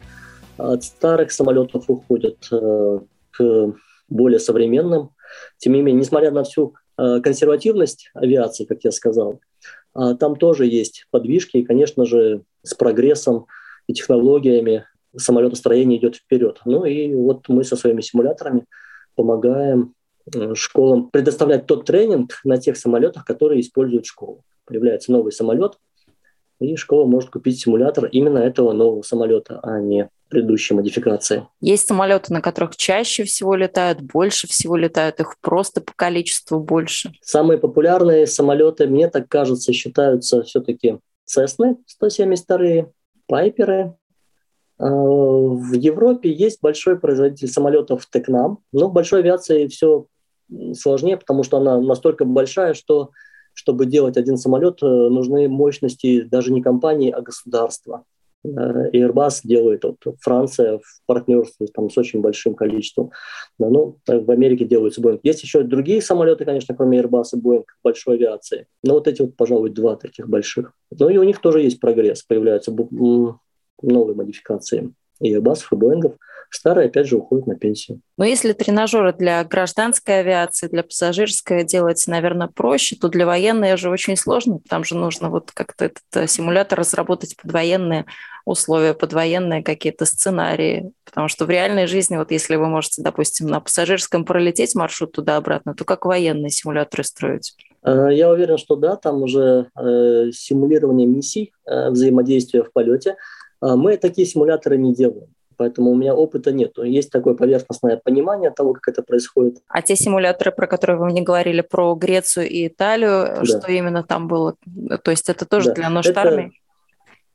От 0.57 0.83
старых 0.83 1.31
самолетов 1.31 1.85
уходят 1.87 2.47
э, 2.51 2.99
к 3.31 3.73
более 4.07 4.39
современным 4.39 5.12
тем 5.57 5.73
не 5.73 5.81
менее, 5.81 5.99
несмотря 5.99 6.31
на 6.31 6.43
всю 6.43 6.75
э, 6.97 7.19
консервативность 7.21 8.09
авиации, 8.13 8.65
как 8.65 8.83
я 8.83 8.91
сказал, 8.91 9.39
э, 9.95 10.15
там 10.19 10.35
тоже 10.35 10.65
есть 10.65 11.07
подвижки, 11.11 11.57
и, 11.57 11.65
конечно 11.65 12.05
же, 12.05 12.43
с 12.63 12.73
прогрессом 12.73 13.45
и 13.87 13.93
технологиями 13.93 14.85
самолетостроение 15.15 15.99
идет 15.99 16.15
вперед. 16.15 16.61
Ну 16.65 16.85
и 16.85 17.13
вот 17.13 17.47
мы 17.49 17.63
со 17.63 17.75
своими 17.75 18.01
симуляторами 18.01 18.65
помогаем 19.15 19.93
э, 20.33 20.55
школам 20.55 21.09
предоставлять 21.09 21.65
тот 21.65 21.85
тренинг 21.85 22.39
на 22.43 22.57
тех 22.57 22.77
самолетах, 22.77 23.25
которые 23.25 23.61
используют 23.61 24.05
школу. 24.05 24.43
Появляется 24.65 25.11
новый 25.11 25.31
самолет, 25.31 25.73
и 26.63 26.75
школа 26.75 27.05
может 27.05 27.29
купить 27.29 27.59
симулятор 27.59 28.05
именно 28.05 28.39
этого 28.39 28.73
нового 28.73 29.01
самолета, 29.01 29.59
а 29.63 29.79
не 29.79 30.09
предыдущей 30.29 30.73
модификации. 30.73 31.47
Есть 31.61 31.87
самолеты, 31.87 32.33
на 32.33 32.41
которых 32.41 32.75
чаще 32.75 33.23
всего 33.23 33.55
летают, 33.55 34.01
больше 34.01 34.47
всего 34.47 34.75
летают, 34.75 35.19
их 35.19 35.35
просто 35.41 35.81
по 35.81 35.93
количеству 35.95 36.59
больше. 36.59 37.11
Самые 37.21 37.59
популярные 37.59 38.25
самолеты, 38.25 38.87
мне 38.87 39.09
так 39.09 39.27
кажется, 39.27 39.73
считаются 39.73 40.41
все-таки 40.41 40.97
Cessna 41.29 41.75
172, 41.87 42.91
Пайперы, 43.27 43.93
В 44.77 45.73
Европе 45.73 46.31
есть 46.31 46.59
большой 46.61 46.99
производитель 46.99 47.47
самолетов 47.47 48.05
Текнам, 48.11 48.59
но 48.71 48.89
в 48.89 48.93
большой 48.93 49.19
авиации 49.19 49.67
все 49.67 50.07
сложнее, 50.73 51.15
потому 51.17 51.43
что 51.43 51.57
она 51.57 51.79
настолько 51.79 52.25
большая, 52.25 52.73
что 52.73 53.11
чтобы 53.53 53.85
делать 53.85 54.17
один 54.17 54.37
самолет, 54.37 54.81
нужны 54.81 55.47
мощности 55.47 56.21
даже 56.21 56.51
не 56.51 56.61
компании, 56.61 57.11
а 57.11 57.21
государства. 57.21 58.05
Э, 58.45 58.89
Airbus 58.91 59.41
делает, 59.43 59.83
вот, 59.83 59.97
Франция 60.19 60.79
в 60.79 61.01
партнерстве 61.05 61.67
там, 61.67 61.89
с 61.89 61.97
очень 61.97 62.21
большим 62.21 62.55
количеством. 62.55 63.11
Да, 63.57 63.69
ну, 63.69 63.97
в 64.05 64.31
Америке 64.31 64.65
делаются 64.65 65.01
Boeing. 65.01 65.19
Есть 65.23 65.43
еще 65.43 65.63
другие 65.63 66.01
самолеты, 66.01 66.45
конечно, 66.45 66.75
кроме 66.75 66.99
Airbus 66.99 67.25
и 67.33 67.37
Boeing, 67.37 67.65
большой 67.83 68.15
авиации. 68.15 68.67
Но 68.83 68.95
вот 68.95 69.07
эти 69.07 69.21
вот, 69.21 69.35
пожалуй, 69.35 69.69
два 69.69 69.95
таких 69.95 70.27
больших. 70.27 70.73
Ну 70.91 71.09
и 71.09 71.17
у 71.17 71.23
них 71.23 71.39
тоже 71.39 71.61
есть 71.61 71.79
прогресс, 71.79 72.23
появляются 72.23 72.71
новые 72.71 74.15
модификации 74.15 74.93
и 75.19 75.33
Airbus, 75.33 75.59
и 75.71 75.75
Boeing. 75.75 76.15
Старые, 76.55 76.87
опять 76.87 77.07
же, 77.07 77.17
уходят 77.17 77.47
на 77.47 77.55
пенсию. 77.55 77.99
Но 78.15 78.25
если 78.25 78.53
тренажеры 78.53 79.11
для 79.11 79.43
гражданской 79.43 80.19
авиации, 80.19 80.67
для 80.67 80.83
пассажирской 80.83 81.63
делать, 81.63 82.03
наверное, 82.07 82.47
проще, 82.47 82.95
то 82.95 83.09
для 83.09 83.25
военной 83.25 83.75
же 83.75 83.89
очень 83.89 84.15
сложно. 84.15 84.59
Там 84.69 84.83
же 84.83 84.95
нужно 84.95 85.31
вот 85.31 85.51
как-то 85.51 85.85
этот 85.85 86.03
э, 86.13 86.27
симулятор 86.27 86.79
разработать 86.79 87.35
под 87.35 87.51
военные 87.51 88.05
условия, 88.45 88.93
под 88.93 89.13
военные 89.13 89.63
какие-то 89.63 90.05
сценарии. 90.05 90.91
Потому 91.05 91.27
что 91.27 91.45
в 91.45 91.49
реальной 91.49 91.87
жизни, 91.87 92.17
вот 92.17 92.29
если 92.29 92.55
вы 92.55 92.67
можете, 92.67 93.01
допустим, 93.01 93.47
на 93.47 93.59
пассажирском 93.59 94.23
пролететь 94.23 94.75
маршрут 94.75 95.11
туда-обратно, 95.13 95.73
то 95.73 95.85
как 95.85 96.05
военные 96.05 96.51
симуляторы 96.51 97.03
строить? 97.03 97.55
Э, 97.83 98.09
я 98.11 98.29
уверен, 98.29 98.59
что 98.59 98.75
да, 98.75 98.95
там 98.95 99.23
уже 99.23 99.69
э, 99.75 100.31
симулирование 100.31 101.07
миссий, 101.07 101.51
э, 101.65 101.89
взаимодействия 101.89 102.63
в 102.63 102.71
полете. 102.71 103.15
Э, 103.59 103.75
мы 103.75 103.97
такие 103.97 104.27
симуляторы 104.27 104.77
не 104.77 104.93
делаем. 104.93 105.33
Поэтому 105.57 105.91
у 105.91 105.95
меня 105.95 106.15
опыта 106.15 106.51
нет. 106.51 106.77
Есть 106.77 107.11
такое 107.11 107.33
поверхностное 107.33 107.97
понимание 108.03 108.51
того, 108.51 108.73
как 108.73 108.87
это 108.87 109.03
происходит. 109.03 109.57
А 109.67 109.81
те 109.81 109.95
симуляторы, 109.95 110.51
про 110.51 110.67
которые 110.67 110.97
вы 110.97 111.05
мне 111.05 111.21
говорили, 111.21 111.61
про 111.61 111.95
Грецию 111.95 112.49
и 112.49 112.67
Италию, 112.67 113.35
да. 113.37 113.45
что 113.45 113.71
именно 113.71 114.03
там 114.03 114.27
было? 114.27 114.55
То 115.03 115.11
есть 115.11 115.29
это 115.29 115.45
тоже 115.45 115.69
да. 115.69 115.75
для 115.75 115.89
нужд 115.89 116.09
это... 116.09 116.21
армии? 116.21 116.51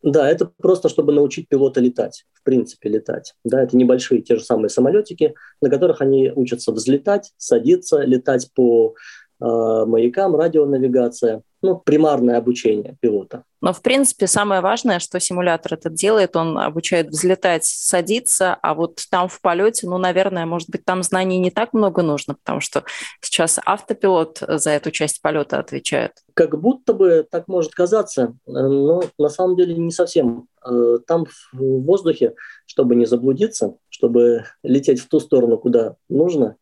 Да, 0.02 0.30
это 0.30 0.46
просто 0.46 0.88
чтобы 0.88 1.12
научить 1.12 1.48
пилота 1.48 1.80
летать, 1.80 2.24
в 2.32 2.44
принципе 2.44 2.88
летать. 2.88 3.34
Да, 3.44 3.62
это 3.62 3.76
небольшие 3.76 4.22
те 4.22 4.36
же 4.36 4.44
самые 4.44 4.68
самолетики, 4.68 5.34
на 5.60 5.70
которых 5.70 6.00
они 6.00 6.30
учатся 6.34 6.70
взлетать, 6.72 7.32
садиться, 7.36 8.02
летать 8.02 8.48
по 8.54 8.94
маякам, 9.40 10.36
радионавигация 10.36 11.42
ну, 11.62 11.76
примарное 11.76 12.38
обучение 12.38 12.96
пилота. 13.00 13.42
Но, 13.60 13.72
в 13.72 13.82
принципе, 13.82 14.28
самое 14.28 14.60
важное, 14.60 15.00
что 15.00 15.18
симулятор 15.18 15.74
это 15.74 15.90
делает, 15.90 16.36
он 16.36 16.56
обучает 16.56 17.08
взлетать, 17.08 17.64
садиться, 17.64 18.56
а 18.62 18.74
вот 18.74 19.00
там 19.10 19.28
в 19.28 19.40
полете, 19.40 19.88
ну, 19.88 19.98
наверное, 19.98 20.46
может 20.46 20.70
быть, 20.70 20.84
там 20.84 21.02
знаний 21.02 21.38
не 21.38 21.50
так 21.50 21.72
много 21.72 22.02
нужно, 22.02 22.34
потому 22.34 22.60
что 22.60 22.84
сейчас 23.20 23.58
автопилот 23.64 24.40
за 24.46 24.70
эту 24.70 24.92
часть 24.92 25.20
полета 25.20 25.58
отвечает. 25.58 26.12
Как 26.34 26.58
будто 26.60 26.94
бы 26.94 27.26
так 27.28 27.48
может 27.48 27.74
казаться, 27.74 28.34
но 28.46 29.02
на 29.18 29.28
самом 29.28 29.56
деле 29.56 29.74
не 29.74 29.90
совсем. 29.90 30.46
Э, 30.64 30.98
там 31.06 31.26
в 31.52 31.82
воздухе, 31.82 32.34
чтобы 32.66 32.94
не 32.94 33.06
заблудиться, 33.06 33.74
чтобы 33.88 34.44
лететь 34.62 35.00
в 35.00 35.08
ту 35.08 35.18
сторону, 35.18 35.58
куда 35.58 35.96
нужно, 36.08 36.56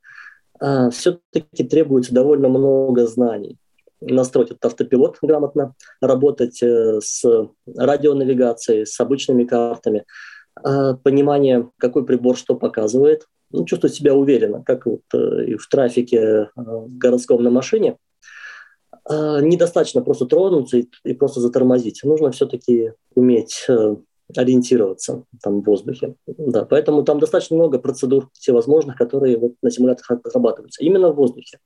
э, 0.60 0.90
все-таки 0.90 1.64
требуется 1.64 2.14
довольно 2.14 2.48
много 2.48 3.06
знаний 3.06 3.58
настроить 4.00 4.50
этот 4.50 4.64
автопилот 4.66 5.18
грамотно, 5.22 5.74
работать 6.00 6.62
э, 6.62 7.00
с 7.00 7.24
радионавигацией, 7.66 8.86
с 8.86 8.98
обычными 9.00 9.44
картами, 9.44 10.04
э, 10.64 10.94
понимание, 11.02 11.70
какой 11.78 12.04
прибор 12.04 12.36
что 12.36 12.54
показывает, 12.54 13.26
ну, 13.50 13.64
чувствовать 13.64 13.94
себя 13.94 14.14
уверенно, 14.14 14.62
как 14.62 14.86
вот 14.86 15.02
э, 15.14 15.44
и 15.46 15.56
в 15.56 15.66
трафике 15.68 16.50
городском 16.56 17.42
на 17.42 17.50
машине. 17.50 17.96
Недостаточно 19.08 20.02
просто 20.02 20.26
тронуться 20.26 20.78
и 20.78 21.14
просто 21.14 21.40
затормозить. 21.40 22.00
Нужно 22.02 22.32
все-таки 22.32 22.92
уметь 23.14 23.64
ориентироваться 24.34 25.24
там 25.42 25.60
в 25.60 25.64
воздухе. 25.64 26.14
Да, 26.26 26.64
поэтому 26.64 27.02
там 27.02 27.20
достаточно 27.20 27.56
много 27.56 27.78
процедур 27.78 28.30
всевозможных, 28.32 28.96
которые 28.96 29.38
вот 29.38 29.52
на 29.62 29.70
симуляторах 29.70 30.22
отрабатываются 30.24 30.82
именно 30.82 31.10
в 31.12 31.16
воздухе. 31.16 31.58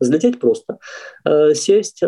Взлететь 0.00 0.40
просто. 0.40 0.78
Э, 1.24 1.54
сесть 1.54 2.02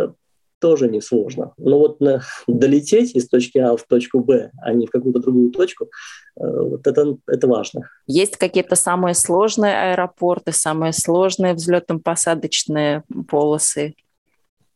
тоже 0.61 0.89
несложно. 0.89 1.53
Но 1.59 1.79
вот 1.79 2.01
на, 2.01 2.23
долететь 2.47 3.15
из 3.15 3.29
точки 3.29 3.59
А 3.59 3.77
в 3.77 3.83
точку 3.85 4.21
Б, 4.21 4.51
а 4.63 4.73
не 4.73 4.87
в 4.87 4.91
какую-то 4.91 5.21
другую 5.21 5.51
точку, 5.51 5.85
э, 5.85 6.45
вот 6.45 6.87
это, 6.87 7.17
это 7.27 7.47
важно. 7.47 7.89
Есть 8.07 8.37
какие-то 8.37 8.77
самые 8.77 9.15
сложные 9.15 9.93
аэропорты, 9.93 10.53
самые 10.53 10.93
сложные 10.93 11.55
взлетно-посадочные 11.55 13.03
полосы? 13.29 13.95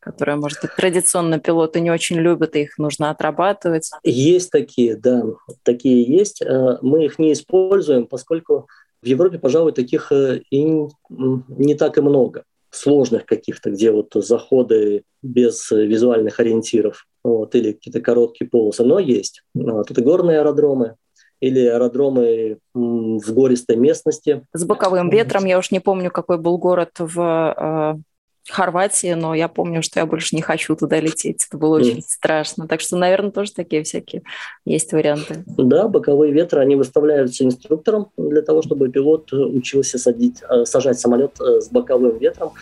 Которые, 0.00 0.36
может 0.36 0.60
быть, 0.62 0.74
традиционно 0.74 1.38
пилоты 1.38 1.80
не 1.80 1.90
очень 1.90 2.16
любят, 2.16 2.56
и 2.56 2.62
их 2.62 2.78
нужно 2.78 3.10
отрабатывать? 3.10 3.90
Есть 4.02 4.50
такие, 4.50 4.96
да, 4.96 5.24
такие 5.62 6.02
есть. 6.02 6.42
Э, 6.42 6.78
мы 6.82 7.04
их 7.04 7.18
не 7.18 7.32
используем, 7.32 8.06
поскольку 8.06 8.66
в 9.02 9.06
Европе, 9.06 9.38
пожалуй, 9.38 9.72
таких 9.72 10.12
и 10.12 10.88
не 11.08 11.74
так 11.74 11.98
и 11.98 12.00
много 12.00 12.44
сложных 12.70 13.26
каких-то, 13.26 13.70
где 13.70 13.90
вот 13.90 14.12
заходы 14.14 15.02
без 15.22 15.70
визуальных 15.70 16.40
ориентиров 16.40 17.06
вот, 17.22 17.54
или 17.54 17.72
какие-то 17.72 18.00
короткие 18.00 18.48
полосы, 18.48 18.84
но 18.84 18.98
есть. 18.98 19.42
Тут 19.54 19.98
и 19.98 20.02
горные 20.02 20.38
аэродромы, 20.38 20.96
или 21.40 21.66
аэродромы 21.66 22.58
в 22.74 23.32
гористой 23.32 23.76
местности. 23.76 24.46
С 24.52 24.64
боковым 24.64 25.10
ветром, 25.10 25.44
я 25.44 25.58
уж 25.58 25.70
не 25.70 25.80
помню, 25.80 26.10
какой 26.10 26.38
был 26.38 26.58
город 26.58 26.92
в 26.98 27.96
э, 27.96 28.00
Хорватии, 28.48 29.12
но 29.12 29.34
я 29.34 29.48
помню, 29.48 29.82
что 29.82 30.00
я 30.00 30.06
больше 30.06 30.34
не 30.34 30.42
хочу 30.42 30.74
туда 30.74 30.98
лететь. 30.98 31.46
Это 31.48 31.58
было 31.58 31.76
очень 31.76 31.98
mm. 31.98 32.04
страшно. 32.06 32.66
Так 32.66 32.80
что, 32.80 32.96
наверное, 32.96 33.30
тоже 33.30 33.52
такие 33.52 33.82
всякие 33.84 34.22
есть 34.64 34.92
варианты. 34.92 35.44
Да, 35.46 35.88
боковые 35.88 36.32
ветры, 36.32 36.60
они 36.60 36.76
выставляются 36.76 37.44
инструктором 37.44 38.10
для 38.16 38.42
того, 38.42 38.62
чтобы 38.62 38.88
пилот 38.88 39.32
учился 39.32 39.98
садить, 39.98 40.38
э, 40.48 40.64
сажать 40.64 40.98
самолет 40.98 41.40
э, 41.40 41.60
с 41.60 41.68
боковым 41.68 42.18
ветром, 42.18 42.52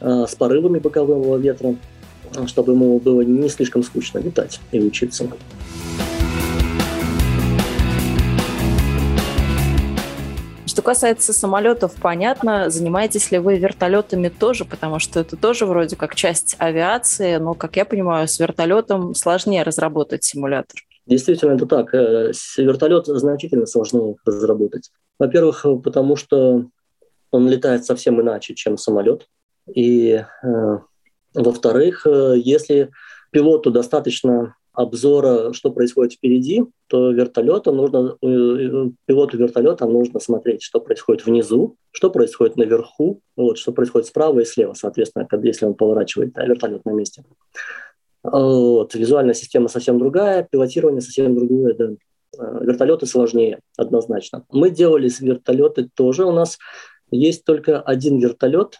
э, 0.00 0.26
с 0.28 0.34
порывами 0.34 0.78
бокового 0.78 1.36
ветра, 1.36 1.76
чтобы 2.46 2.72
ему 2.72 2.98
было 2.98 3.22
не 3.22 3.48
слишком 3.48 3.82
скучно 3.82 4.18
летать 4.18 4.60
и 4.72 4.80
учиться. 4.80 5.28
Что 10.80 10.86
касается 10.86 11.34
самолетов, 11.34 11.92
понятно, 12.00 12.70
занимаетесь 12.70 13.30
ли 13.30 13.38
вы 13.38 13.58
вертолетами 13.58 14.30
тоже, 14.30 14.64
потому 14.64 14.98
что 14.98 15.20
это 15.20 15.36
тоже 15.36 15.66
вроде 15.66 15.94
как 15.94 16.14
часть 16.14 16.56
авиации, 16.58 17.36
но, 17.36 17.52
как 17.52 17.76
я 17.76 17.84
понимаю, 17.84 18.26
с 18.26 18.40
вертолетом 18.40 19.14
сложнее 19.14 19.62
разработать 19.62 20.24
симулятор. 20.24 20.80
Действительно, 21.04 21.52
это 21.52 21.66
так. 21.66 21.92
Э, 21.92 22.32
вертолет 22.56 23.04
значительно 23.08 23.66
сложнее 23.66 24.16
разработать. 24.24 24.90
Во-первых, 25.18 25.66
потому 25.84 26.16
что 26.16 26.64
он 27.30 27.48
летает 27.50 27.84
совсем 27.84 28.18
иначе, 28.22 28.54
чем 28.54 28.78
самолет. 28.78 29.26
И, 29.68 30.24
э, 30.42 30.78
во-вторых, 31.34 32.06
э, 32.06 32.36
если 32.38 32.90
пилоту 33.32 33.70
достаточно 33.70 34.56
обзора, 34.80 35.52
что 35.52 35.70
происходит 35.70 36.14
впереди, 36.14 36.64
то 36.86 37.10
вертолету 37.10 37.72
нужно, 37.72 38.16
э, 38.22 38.26
э, 38.26 38.90
пилоту 39.06 39.36
вертолета 39.36 39.86
нужно 39.86 40.20
смотреть, 40.20 40.62
что 40.62 40.80
происходит 40.80 41.26
внизу, 41.26 41.76
что 41.90 42.10
происходит 42.10 42.56
наверху, 42.56 43.20
вот, 43.36 43.58
что 43.58 43.72
происходит 43.72 44.08
справа 44.08 44.40
и 44.40 44.44
слева, 44.44 44.74
соответственно, 44.74 45.28
если 45.42 45.66
он 45.66 45.74
поворачивает 45.74 46.32
да, 46.32 46.44
вертолет 46.44 46.84
на 46.84 46.92
месте. 46.92 47.24
Вот, 48.22 48.94
визуальная 48.94 49.34
система 49.34 49.68
совсем 49.68 49.98
другая, 49.98 50.46
пилотирование 50.50 51.00
совсем 51.00 51.34
другое, 51.34 51.74
да. 51.74 51.90
Э, 52.38 52.64
вертолеты 52.64 53.06
сложнее, 53.06 53.60
однозначно. 53.76 54.44
Мы 54.50 54.70
делали 54.70 55.10
вертолеты 55.20 55.88
тоже. 55.94 56.24
У 56.24 56.32
нас 56.32 56.58
есть 57.10 57.44
только 57.44 57.80
один 57.80 58.18
вертолет, 58.18 58.78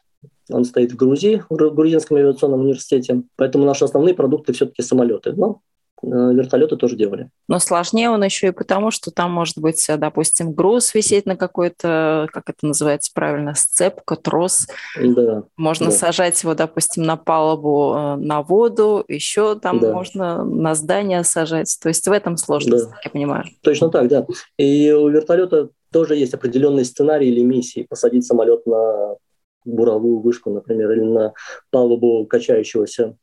он 0.50 0.64
стоит 0.64 0.92
в 0.92 0.96
Грузии, 0.96 1.42
в 1.48 1.56
Грузинском 1.56 2.16
авиационном 2.16 2.60
университете. 2.60 3.22
Поэтому 3.36 3.64
наши 3.64 3.84
основные 3.84 4.14
продукты 4.14 4.52
все-таки 4.52 4.82
самолеты. 4.82 5.32
Но 5.32 5.60
вертолеты 6.02 6.76
тоже 6.76 6.96
делали. 6.96 7.30
Но 7.48 7.58
сложнее 7.58 8.10
он 8.10 8.24
еще 8.24 8.48
и 8.48 8.52
потому, 8.52 8.90
что 8.90 9.10
там 9.10 9.30
может 9.32 9.58
быть, 9.58 9.88
э, 9.88 9.96
допустим, 9.96 10.52
груз 10.52 10.94
висеть 10.94 11.26
на 11.26 11.36
какой-то, 11.36 12.28
как 12.32 12.48
это 12.48 12.66
называется 12.66 13.10
правильно, 13.14 13.54
сцепка, 13.54 14.16
трос. 14.16 14.66
Да. 14.98 15.44
Можно 15.56 15.86
да. 15.86 15.92
сажать 15.92 16.42
его, 16.42 16.54
допустим, 16.54 17.02
на 17.02 17.16
палубу 17.16 17.94
э, 17.94 18.16
на 18.16 18.42
воду, 18.42 19.04
еще 19.08 19.58
там 19.58 19.78
да. 19.80 19.92
можно 19.92 20.44
на 20.44 20.74
здание 20.74 21.24
сажать. 21.24 21.76
То 21.82 21.88
есть 21.88 22.06
в 22.06 22.12
этом 22.12 22.36
сложность, 22.36 22.88
да. 22.88 22.96
я 23.04 23.10
понимаю. 23.10 23.44
Точно 23.62 23.90
так, 23.90 24.08
да. 24.08 24.26
И 24.56 24.90
у 24.92 25.08
вертолета 25.08 25.70
тоже 25.92 26.16
есть 26.16 26.34
определенный 26.34 26.84
сценарий 26.84 27.28
или 27.28 27.42
миссии. 27.42 27.86
Посадить 27.88 28.26
самолет 28.26 28.64
на 28.66 29.16
буровую 29.64 30.20
вышку, 30.20 30.50
например, 30.50 30.92
или 30.92 31.02
на 31.02 31.34
палубу 31.70 32.24
качающегося 32.26 33.16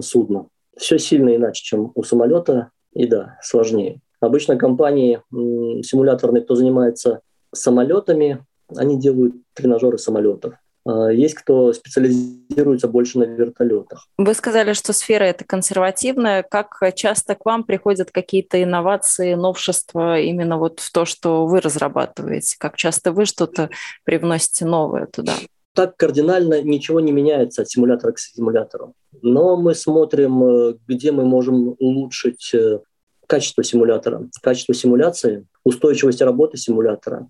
судна 0.00 0.46
все 0.78 0.98
сильно 0.98 1.34
иначе, 1.34 1.62
чем 1.62 1.92
у 1.94 2.02
самолета, 2.02 2.70
и 2.92 3.06
да, 3.06 3.38
сложнее. 3.42 4.00
Обычно 4.20 4.56
компании 4.56 5.20
симуляторные, 5.30 6.42
кто 6.42 6.54
занимается 6.54 7.20
самолетами, 7.54 8.44
они 8.76 8.98
делают 8.98 9.34
тренажеры 9.54 9.98
самолетов. 9.98 10.54
А, 10.84 11.08
есть 11.08 11.34
кто 11.34 11.72
специализируется 11.72 12.88
больше 12.88 13.18
на 13.18 13.24
вертолетах. 13.24 14.06
Вы 14.16 14.34
сказали, 14.34 14.72
что 14.72 14.92
сфера 14.92 15.24
это 15.24 15.44
консервативная. 15.44 16.42
Как 16.42 16.80
часто 16.94 17.34
к 17.34 17.44
вам 17.44 17.64
приходят 17.64 18.10
какие-то 18.10 18.62
инновации, 18.62 19.34
новшества 19.34 20.18
именно 20.18 20.58
вот 20.58 20.80
в 20.80 20.90
то, 20.90 21.04
что 21.04 21.46
вы 21.46 21.60
разрабатываете? 21.60 22.56
Как 22.58 22.76
часто 22.76 23.12
вы 23.12 23.26
что-то 23.26 23.70
привносите 24.04 24.64
новое 24.64 25.06
туда? 25.06 25.34
Так 25.78 25.96
кардинально 25.96 26.60
ничего 26.60 26.98
не 26.98 27.12
меняется 27.12 27.62
от 27.62 27.70
симулятора 27.70 28.10
к 28.10 28.18
симулятору. 28.18 28.94
Но 29.22 29.56
мы 29.56 29.76
смотрим, 29.76 30.42
э, 30.42 30.74
где 30.88 31.12
мы 31.12 31.24
можем 31.24 31.76
улучшить 31.78 32.52
э, 32.52 32.80
качество 33.28 33.62
симулятора, 33.62 34.28
качество 34.42 34.74
симуляции, 34.74 35.46
устойчивость 35.62 36.20
работы 36.20 36.56
симулятора, 36.56 37.28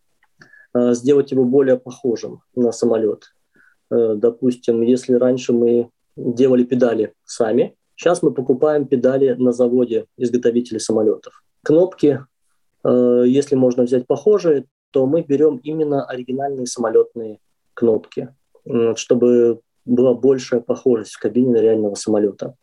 э, 0.72 0.94
сделать 0.94 1.30
его 1.30 1.44
более 1.44 1.76
похожим 1.76 2.40
на 2.56 2.72
самолет. 2.72 3.34
Допустим, 3.90 4.80
если 4.80 5.12
раньше 5.12 5.52
мы 5.52 5.90
делали 6.16 6.64
педали 6.64 7.12
сами, 7.26 7.76
сейчас 7.96 8.22
мы 8.22 8.32
покупаем 8.32 8.86
педали 8.86 9.34
на 9.34 9.52
заводе 9.52 10.06
изготовителей 10.16 10.80
самолетов. 10.80 11.42
Кнопки, 11.62 12.24
если 12.82 13.56
можно 13.56 13.82
взять 13.82 14.06
похожие, 14.06 14.64
то 14.90 15.04
мы 15.06 15.20
берем 15.20 15.58
именно 15.58 16.06
оригинальные 16.06 16.66
самолетные 16.66 17.40
кнопки, 17.78 18.28
чтобы 18.96 19.60
была 19.88 20.14
большая 20.14 20.60
похожесть 20.60 21.14
в 21.14 21.18
кабине 21.18 21.52
на 21.52 21.60
реального 21.60 21.94
самолета. 21.94 22.54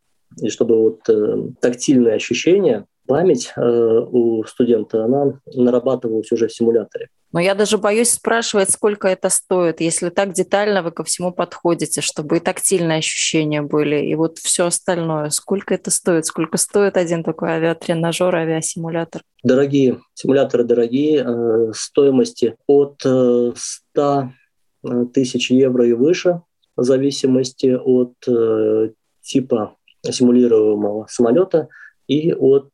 И 0.41 0.49
чтобы 0.49 0.82
вот 0.82 1.10
э, 1.10 1.49
тактильные 1.62 2.15
ощущения, 2.15 2.86
память 3.08 3.54
э, 3.56 3.62
у 3.62 4.43
студента, 4.43 5.06
она 5.06 5.39
нарабатывалась 5.45 6.32
уже 6.32 6.47
в 6.47 6.54
симуляторе. 6.54 7.10
Но 7.32 7.39
я 7.39 7.54
даже 7.54 7.78
боюсь 7.78 8.12
спрашивать, 8.12 8.69
сколько 8.69 9.08
это 9.08 9.30
стоит, 9.30 9.82
если 9.82 10.10
так 10.10 10.34
детально 10.34 10.82
вы 10.84 10.91
ко 10.91 11.04
всему 11.04 11.32
подходите, 11.32 12.01
чтобы 12.01 12.38
и 12.38 12.39
тактильные 12.39 12.99
ощущения 12.99 13.62
были, 13.62 14.06
и 14.06 14.15
вот 14.15 14.38
все 14.38 14.67
остальное. 14.67 15.30
Сколько 15.30 15.73
это 15.73 15.91
стоит? 15.91 16.25
Сколько 16.25 16.58
стоит 16.58 16.97
один 16.97 17.23
такой 17.23 17.49
авиатренажер, 17.49 18.36
авиасимулятор? 18.36 19.21
Дорогие. 19.43 19.99
Симуляторы 20.13 20.63
дорогие. 20.63 21.25
Э, 21.25 21.71
стоимости 21.73 22.56
от 22.67 23.01
100 23.01 23.54
э, 23.54 23.54
э, 23.97 24.21
тысяч 25.13 25.51
евро 25.51 25.87
и 25.87 25.93
выше, 25.93 26.41
в 26.75 26.83
зависимости 26.83 27.75
от 27.75 28.13
типа 29.21 29.75
симулируемого 30.03 31.07
самолета 31.09 31.69
и 32.07 32.33
от 32.33 32.69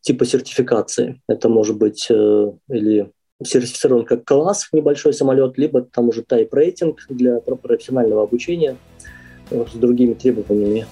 типа 0.00 0.24
сертификации. 0.24 1.20
Это 1.28 1.48
может 1.48 1.76
быть 1.76 2.10
или 2.10 3.12
сертифицирован 3.42 4.04
как 4.04 4.24
класс 4.24 4.68
небольшой 4.72 5.12
самолет, 5.12 5.58
либо 5.58 5.82
там 5.82 6.08
уже 6.08 6.22
type 6.22 6.48
рейтинг 6.52 7.00
для 7.08 7.40
профессионального 7.40 8.22
обучения 8.22 8.72
э, 8.72 9.15
с 9.50 9.74
другими 9.74 10.14
требованиями. 10.14 10.86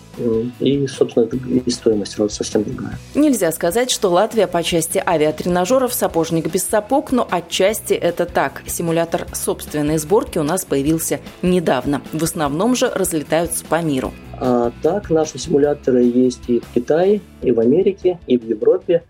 И, 0.60 0.86
собственно, 0.86 1.24
и 1.24 1.70
стоимость 1.70 2.16
совсем 2.32 2.64
другая. 2.64 2.98
Нельзя 3.14 3.50
сказать, 3.52 3.90
что 3.90 4.10
Латвия 4.10 4.46
по 4.46 4.62
части 4.62 5.02
авиатренажеров 5.04 5.92
сапожник 5.92 6.50
без 6.52 6.64
сапог, 6.64 7.12
но 7.12 7.26
отчасти 7.30 7.94
это 7.94 8.26
так. 8.26 8.62
Симулятор 8.66 9.26
собственной 9.32 9.98
сборки 9.98 10.38
у 10.38 10.42
нас 10.42 10.64
появился 10.64 11.20
недавно. 11.42 12.02
В 12.12 12.22
основном 12.22 12.76
же 12.76 12.88
разлетаются 12.88 13.64
по 13.64 13.82
миру. 13.82 14.12
А 14.40 14.72
так 14.82 15.10
наши 15.10 15.38
симуляторы 15.38 16.02
есть 16.04 16.48
и 16.48 16.60
в 16.60 16.74
Китае, 16.74 17.20
и 17.42 17.52
в 17.52 17.60
Америке, 17.60 18.18
и 18.26 18.38
в 18.38 18.44
Европе, 18.44 19.02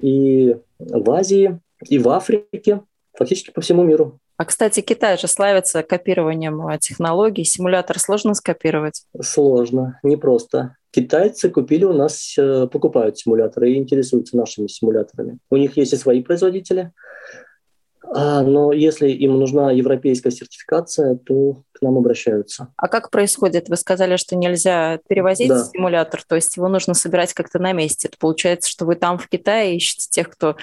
и 0.00 0.56
в 0.78 1.10
Азии 1.10 1.58
и 1.88 1.98
в 1.98 2.08
Африке, 2.08 2.80
фактически 3.12 3.50
по 3.50 3.60
всему 3.60 3.82
миру. 3.82 4.18
А, 4.36 4.44
кстати, 4.44 4.80
Китай 4.80 5.16
же 5.16 5.28
славится 5.28 5.82
копированием 5.82 6.66
а, 6.66 6.78
технологий. 6.78 7.44
Симулятор 7.44 7.98
сложно 7.98 8.34
скопировать? 8.34 9.04
Сложно, 9.20 10.00
непросто. 10.02 10.76
Китайцы 10.90 11.50
купили 11.50 11.84
у 11.84 11.92
нас, 11.92 12.34
э, 12.38 12.68
покупают 12.70 13.18
симуляторы 13.18 13.72
и 13.72 13.76
интересуются 13.76 14.36
нашими 14.36 14.68
симуляторами. 14.68 15.38
У 15.50 15.56
них 15.56 15.76
есть 15.76 15.92
и 15.92 15.96
свои 15.96 16.22
производители, 16.22 16.92
а, 18.16 18.42
но 18.42 18.72
если 18.72 19.08
им 19.08 19.38
нужна 19.38 19.72
европейская 19.72 20.30
сертификация, 20.30 21.16
то 21.16 21.62
к 21.72 21.82
нам 21.82 21.98
обращаются. 21.98 22.68
А 22.76 22.88
как 22.88 23.10
происходит? 23.10 23.68
Вы 23.68 23.76
сказали, 23.76 24.16
что 24.16 24.36
нельзя 24.36 25.00
перевозить 25.08 25.48
да. 25.48 25.64
симулятор, 25.64 26.22
то 26.22 26.36
есть 26.36 26.56
его 26.56 26.68
нужно 26.68 26.94
собирать 26.94 27.32
как-то 27.32 27.58
на 27.58 27.72
месте. 27.72 28.08
Это 28.08 28.16
получается, 28.18 28.70
что 28.70 28.84
вы 28.84 28.94
там 28.94 29.18
в 29.18 29.28
Китае 29.28 29.76
ищете 29.76 30.08
тех, 30.10 30.30
кто 30.30 30.56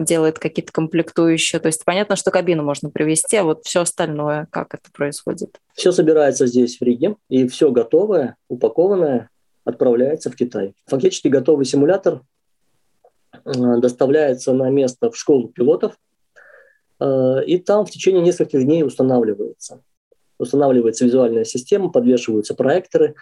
делает 0.00 0.38
какие-то 0.38 0.72
комплектующие. 0.72 1.60
То 1.60 1.66
есть 1.66 1.84
понятно, 1.84 2.16
что 2.16 2.30
кабину 2.30 2.62
можно 2.62 2.90
привезти, 2.90 3.36
а 3.36 3.44
вот 3.44 3.64
все 3.64 3.82
остальное, 3.82 4.46
как 4.50 4.74
это 4.74 4.90
происходит? 4.92 5.58
Все 5.74 5.92
собирается 5.92 6.46
здесь, 6.46 6.78
в 6.78 6.82
Риге, 6.82 7.16
и 7.28 7.46
все 7.48 7.70
готовое, 7.70 8.36
упакованное 8.48 9.30
отправляется 9.64 10.30
в 10.30 10.36
Китай. 10.36 10.74
Фактически 10.86 11.28
готовый 11.28 11.64
симулятор 11.64 12.22
а, 13.32 13.78
доставляется 13.78 14.52
на 14.52 14.70
место 14.70 15.10
в 15.10 15.16
школу 15.16 15.48
пилотов, 15.48 15.94
а, 16.98 17.40
и 17.40 17.58
там 17.58 17.86
в 17.86 17.90
течение 17.90 18.22
нескольких 18.22 18.64
дней 18.64 18.82
устанавливается. 18.82 19.82
Устанавливается 20.38 21.04
визуальная 21.04 21.44
система, 21.44 21.90
подвешиваются 21.90 22.54
проекторы, 22.54 23.14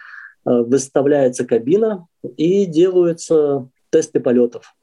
выставляется 0.45 1.45
кабина 1.45 2.07
и 2.37 2.65
делаются 2.65 3.67
тесты 3.89 4.21
полетов 4.21 4.73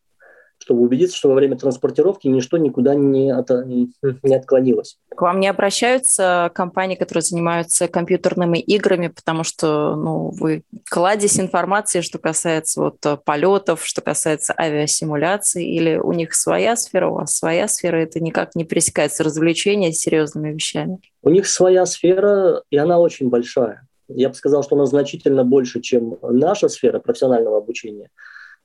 чтобы 0.66 0.82
убедиться, 0.82 1.16
что 1.16 1.28
во 1.28 1.36
время 1.36 1.56
транспортировки 1.56 2.26
ничто 2.26 2.56
никуда 2.56 2.96
не, 2.96 3.32
от, 3.32 3.50
не 3.50 4.34
отклонилось. 4.34 4.98
К 5.14 5.22
вам 5.22 5.38
не 5.38 5.46
обращаются 5.46 6.50
компании, 6.56 6.96
которые 6.96 7.22
занимаются 7.22 7.86
компьютерными 7.86 8.58
играми, 8.58 9.06
потому 9.06 9.44
что 9.44 9.94
ну, 9.94 10.30
вы 10.30 10.64
кладезь 10.90 11.38
информации, 11.38 12.00
что 12.00 12.18
касается 12.18 12.80
вот, 12.80 12.98
полетов, 13.24 13.86
что 13.86 14.00
касается 14.00 14.54
авиасимуляции, 14.58 15.72
или 15.72 15.98
у 15.98 16.10
них 16.10 16.34
своя 16.34 16.74
сфера, 16.74 17.10
у 17.10 17.14
вас 17.14 17.36
своя 17.36 17.68
сфера, 17.68 17.98
это 17.98 18.18
никак 18.18 18.56
не 18.56 18.64
пересекается 18.64 19.22
развлечения 19.22 19.92
с 19.92 20.00
серьезными 20.00 20.52
вещами? 20.52 20.98
У 21.22 21.30
них 21.30 21.46
своя 21.46 21.86
сфера, 21.86 22.64
и 22.70 22.76
она 22.76 22.98
очень 22.98 23.28
большая. 23.28 23.86
Я 24.08 24.30
бы 24.30 24.34
сказал, 24.34 24.64
что 24.64 24.74
она 24.74 24.86
значительно 24.86 25.44
больше, 25.44 25.80
чем 25.80 26.18
наша 26.22 26.68
сфера 26.68 26.98
профессионального 26.98 27.58
обучения– 27.58 28.10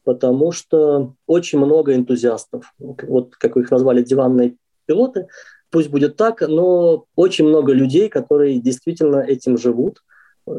потому 0.04 0.52
что 0.52 1.14
очень 1.28 1.60
много 1.60 1.96
энтузиастов. 1.96 2.74
Вот 2.80 3.36
как 3.36 3.56
вы 3.56 3.64
их 3.64 3.72
назвали, 3.72 4.04
диванные 4.04 4.56
пилоты. 4.86 5.28
Пусть 5.70 5.90
будет 5.90 6.18
так, 6.18 6.42
но 6.42 7.06
очень 7.16 7.48
много 7.48 7.72
людей, 7.74 8.10
которые 8.10 8.60
действительно 8.60 9.18
этим 9.18 9.58
живут, 9.58 10.04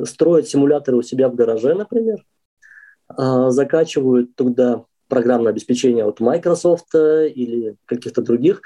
строят 0.04 0.48
симуляторы 0.48 0.96
у 0.96 1.02
себя 1.02 1.28
в 1.28 1.34
гараже, 1.34 1.74
например, 1.74 2.24
а, 3.08 3.50
закачивают 3.50 4.34
туда 4.36 4.84
программное 5.08 5.52
обеспечение 5.52 6.06
от 6.06 6.20
Microsoft 6.20 6.94
или 6.94 7.76
каких-то 7.84 8.22
других 8.22 8.62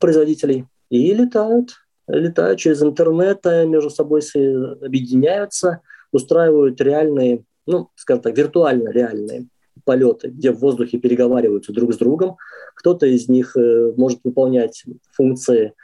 производителей 0.00 0.66
и 0.90 1.14
летают. 1.14 1.74
Летают 2.08 2.58
через 2.58 2.82
интернет, 2.82 3.44
между 3.44 3.90
собой 3.90 4.22
объединяются, 4.82 5.80
устраивают 6.10 6.80
реальные, 6.80 7.44
ну, 7.66 7.90
скажем 7.94 8.22
так, 8.22 8.36
виртуально 8.36 8.90
реальные 8.90 9.46
полеты, 9.84 10.28
где 10.28 10.52
в 10.52 10.58
воздухе 10.58 10.98
переговариваются 10.98 11.72
друг 11.72 11.92
с 11.94 11.96
другом. 11.96 12.36
Кто-то 12.76 13.06
из 13.06 13.28
них 13.28 13.56
э, 13.56 13.92
может 13.96 14.20
выполнять 14.24 14.84
функции 15.12 15.74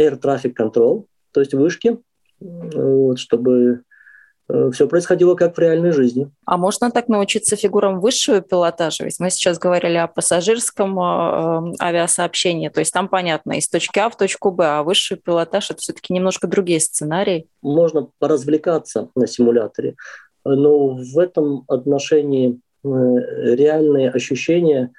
Air 0.00 0.20
Traffic 0.20 0.54
Control, 0.58 1.04
то 1.32 1.40
есть 1.40 1.54
вышки, 1.54 1.98
вот, 2.40 3.18
чтобы 3.18 3.82
э, 4.48 4.70
все 4.72 4.86
происходило 4.88 5.34
как 5.34 5.56
в 5.56 5.58
реальной 5.58 5.92
жизни. 5.92 6.30
А 6.44 6.56
можно 6.56 6.90
так 6.90 7.08
научиться 7.08 7.56
фигурам 7.56 8.00
высшего 8.00 8.40
пилотажа? 8.40 9.04
Ведь 9.04 9.18
мы 9.18 9.30
сейчас 9.30 9.58
говорили 9.58 9.96
о 9.96 10.06
пассажирском 10.06 10.98
э, 10.98 11.74
авиасообщении, 11.80 12.68
то 12.68 12.80
есть 12.80 12.92
там 12.92 13.08
понятно, 13.08 13.52
из 13.52 13.68
точки 13.68 13.98
А 13.98 14.08
в 14.08 14.16
точку 14.16 14.50
Б, 14.50 14.64
а 14.64 14.82
высший 14.82 15.16
пилотаж– 15.16 15.70
это 15.70 15.80
все-таки 15.80 16.12
немножко 16.12 16.46
другие 16.46 16.80
сценарии. 16.80 17.48
Можно 17.62 18.08
поразвлекаться 18.18 19.10
на 19.14 19.26
симуляторе, 19.26 19.96
но 20.44 20.94
в 20.94 21.18
этом 21.18 21.64
отношении 21.66 22.60
Э, 22.60 22.67
реальные 22.84 24.10
ощущения, 24.10 24.92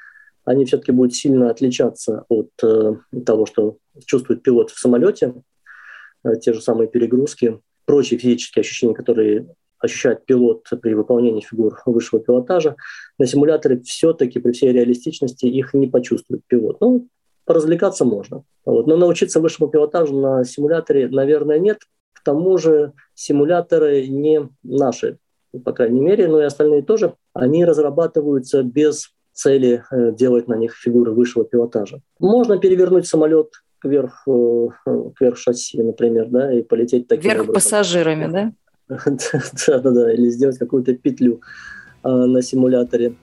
они 0.45 0.65
все-таки 0.65 0.91
будут 0.91 1.13
сильно 1.13 1.49
отличаться 1.49 2.25
от 2.27 2.49
э, 2.63 2.95
того, 3.25 3.45
что 3.45 3.77
чувствует 4.05 4.41
пилот 4.41 4.71
в 4.71 4.79
самолете, 4.79 5.35
э, 6.23 6.35
те 6.41 6.53
же 6.53 6.61
самые 6.61 6.87
перегрузки, 6.87 7.59
прочие 7.85 8.19
физические 8.19 8.61
ощущения, 8.61 8.93
которые 8.93 9.47
ощущает 9.77 10.25
пилот 10.25 10.65
при 10.81 10.93
выполнении 10.93 11.41
фигур 11.41 11.79
высшего 11.85 12.21
пилотажа. 12.21 12.75
На 13.17 13.25
симуляторе 13.25 13.79
все-таки 13.81 14.39
при 14.39 14.51
всей 14.51 14.71
реалистичности 14.71 15.45
их 15.45 15.73
не 15.73 15.87
почувствует 15.87 16.41
пилот. 16.47 16.81
Ну, 16.81 17.07
поразвлекаться 17.45 18.03
можно. 18.03 18.43
Вот. 18.65 18.87
Но 18.87 18.97
научиться 18.97 19.39
высшему 19.39 19.69
пилотажу 19.69 20.19
на 20.19 20.43
симуляторе, 20.43 21.07
наверное, 21.09 21.59
нет. 21.59 21.79
К 22.11 22.23
тому 22.23 22.57
же 22.57 22.93
симуляторы 23.13 24.07
не 24.07 24.49
наши 24.63 25.17
по 25.63 25.73
крайней 25.73 26.01
мере, 26.01 26.27
но 26.27 26.41
и 26.41 26.45
остальные 26.45 26.83
тоже, 26.83 27.15
они 27.39 27.65
разрабатываются 27.65 28.63
без 28.63 29.11
цели 29.33 29.83
делать 29.91 30.47
на 30.47 30.55
них 30.55 30.75
фигуры 30.75 31.11
высшего 31.11 31.45
пилотажа. 31.45 32.01
Можно 32.19 32.57
перевернуть 32.57 33.07
самолет 33.07 33.51
кверх, 33.79 34.27
кверх 35.15 35.37
шасси, 35.37 35.81
например, 35.81 36.27
да, 36.29 36.51
и 36.53 36.61
полететь 36.61 37.07
таким 37.07 37.31
Вверх 37.31 37.43
образом. 37.43 37.53
пассажирами, 37.53 38.27
да? 38.31 38.51
Да-да-да, 39.67 40.13
или 40.13 40.29
сделать 40.29 40.57
какую-то 40.57 40.93
петлю 40.93 41.41
на 42.03 42.41
симуляторе. 42.41 43.13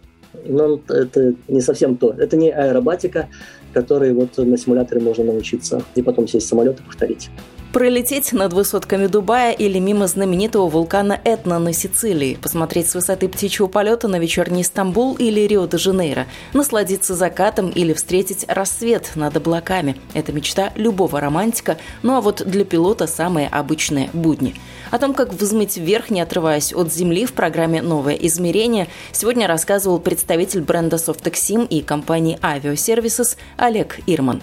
Но 0.47 0.81
это 0.89 1.35
не 1.49 1.61
совсем 1.61 1.97
то. 1.97 2.15
Это 2.17 2.37
не 2.37 2.51
аэробатика, 2.51 3.29
которой 3.73 4.13
вот 4.13 4.39
на 4.39 4.57
симуляторе 4.57 5.01
можно 5.01 5.25
научиться 5.25 5.83
и 5.95 6.03
потом 6.03 6.29
сесть 6.29 6.47
в 6.47 6.49
самолет 6.49 6.81
и 6.81 6.83
повторить 6.83 7.31
пролететь 7.77 8.33
над 8.33 8.55
высотками 8.55 9.07
Дубая 9.07 9.53
или 9.53 9.79
мимо 9.79 10.07
знаменитого 10.07 10.67
вулкана 10.67 11.21
Этна 11.25 11.59
на 11.59 11.75
Сицилии, 11.75 12.39
посмотреть 12.41 12.89
с 12.89 12.95
высоты 12.95 13.29
птичьего 13.29 13.67
полета 13.67 14.09
на 14.09 14.19
вечерний 14.19 14.65
Стамбул 14.65 15.15
или 15.17 15.43
Рио-де-Жанейро, 15.43 16.25
насладиться 16.55 17.15
закатом 17.15 17.69
или 17.69 17.93
встретить 17.93 18.47
рассвет 18.49 19.11
над 19.15 19.37
облаками. 19.37 19.97
Это 20.15 20.33
мечта 20.33 20.73
любого 20.75 21.21
романтика, 21.21 21.77
ну 22.03 22.17
а 22.17 22.23
вот 22.23 22.43
для 22.47 22.65
пилота 22.65 23.07
самые 23.07 23.47
обычные 23.47 24.09
будни. 24.15 24.55
О 24.91 24.99
том, 24.99 25.13
как 25.13 25.35
взмыть 25.35 25.77
вверх, 25.77 26.09
не 26.09 26.23
отрываясь 26.23 26.73
от 26.73 26.91
земли 26.91 27.27
в 27.27 27.35
программе 27.35 27.83
«Новое 27.83 28.15
измерение», 28.15 28.87
сегодня 29.13 29.47
рассказывал 29.47 29.99
представитель 29.99 30.63
бренда 30.63 30.97
Softex 30.97 31.67
и 31.67 31.83
компании 31.83 32.39
Avioservices 32.41 33.37
Олег 33.59 33.99
Ирман. 34.07 34.41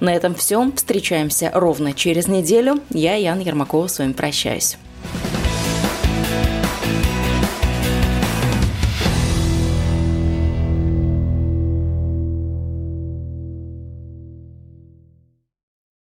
На 0.00 0.14
этом 0.14 0.34
все. 0.34 0.70
Встречаемся 0.74 1.50
ровно 1.54 1.92
через 1.92 2.28
неделю. 2.28 2.80
Я, 2.90 3.14
Ян 3.14 3.40
Ермакова, 3.40 3.86
с 3.86 3.98
вами 3.98 4.12
прощаюсь. 4.12 4.76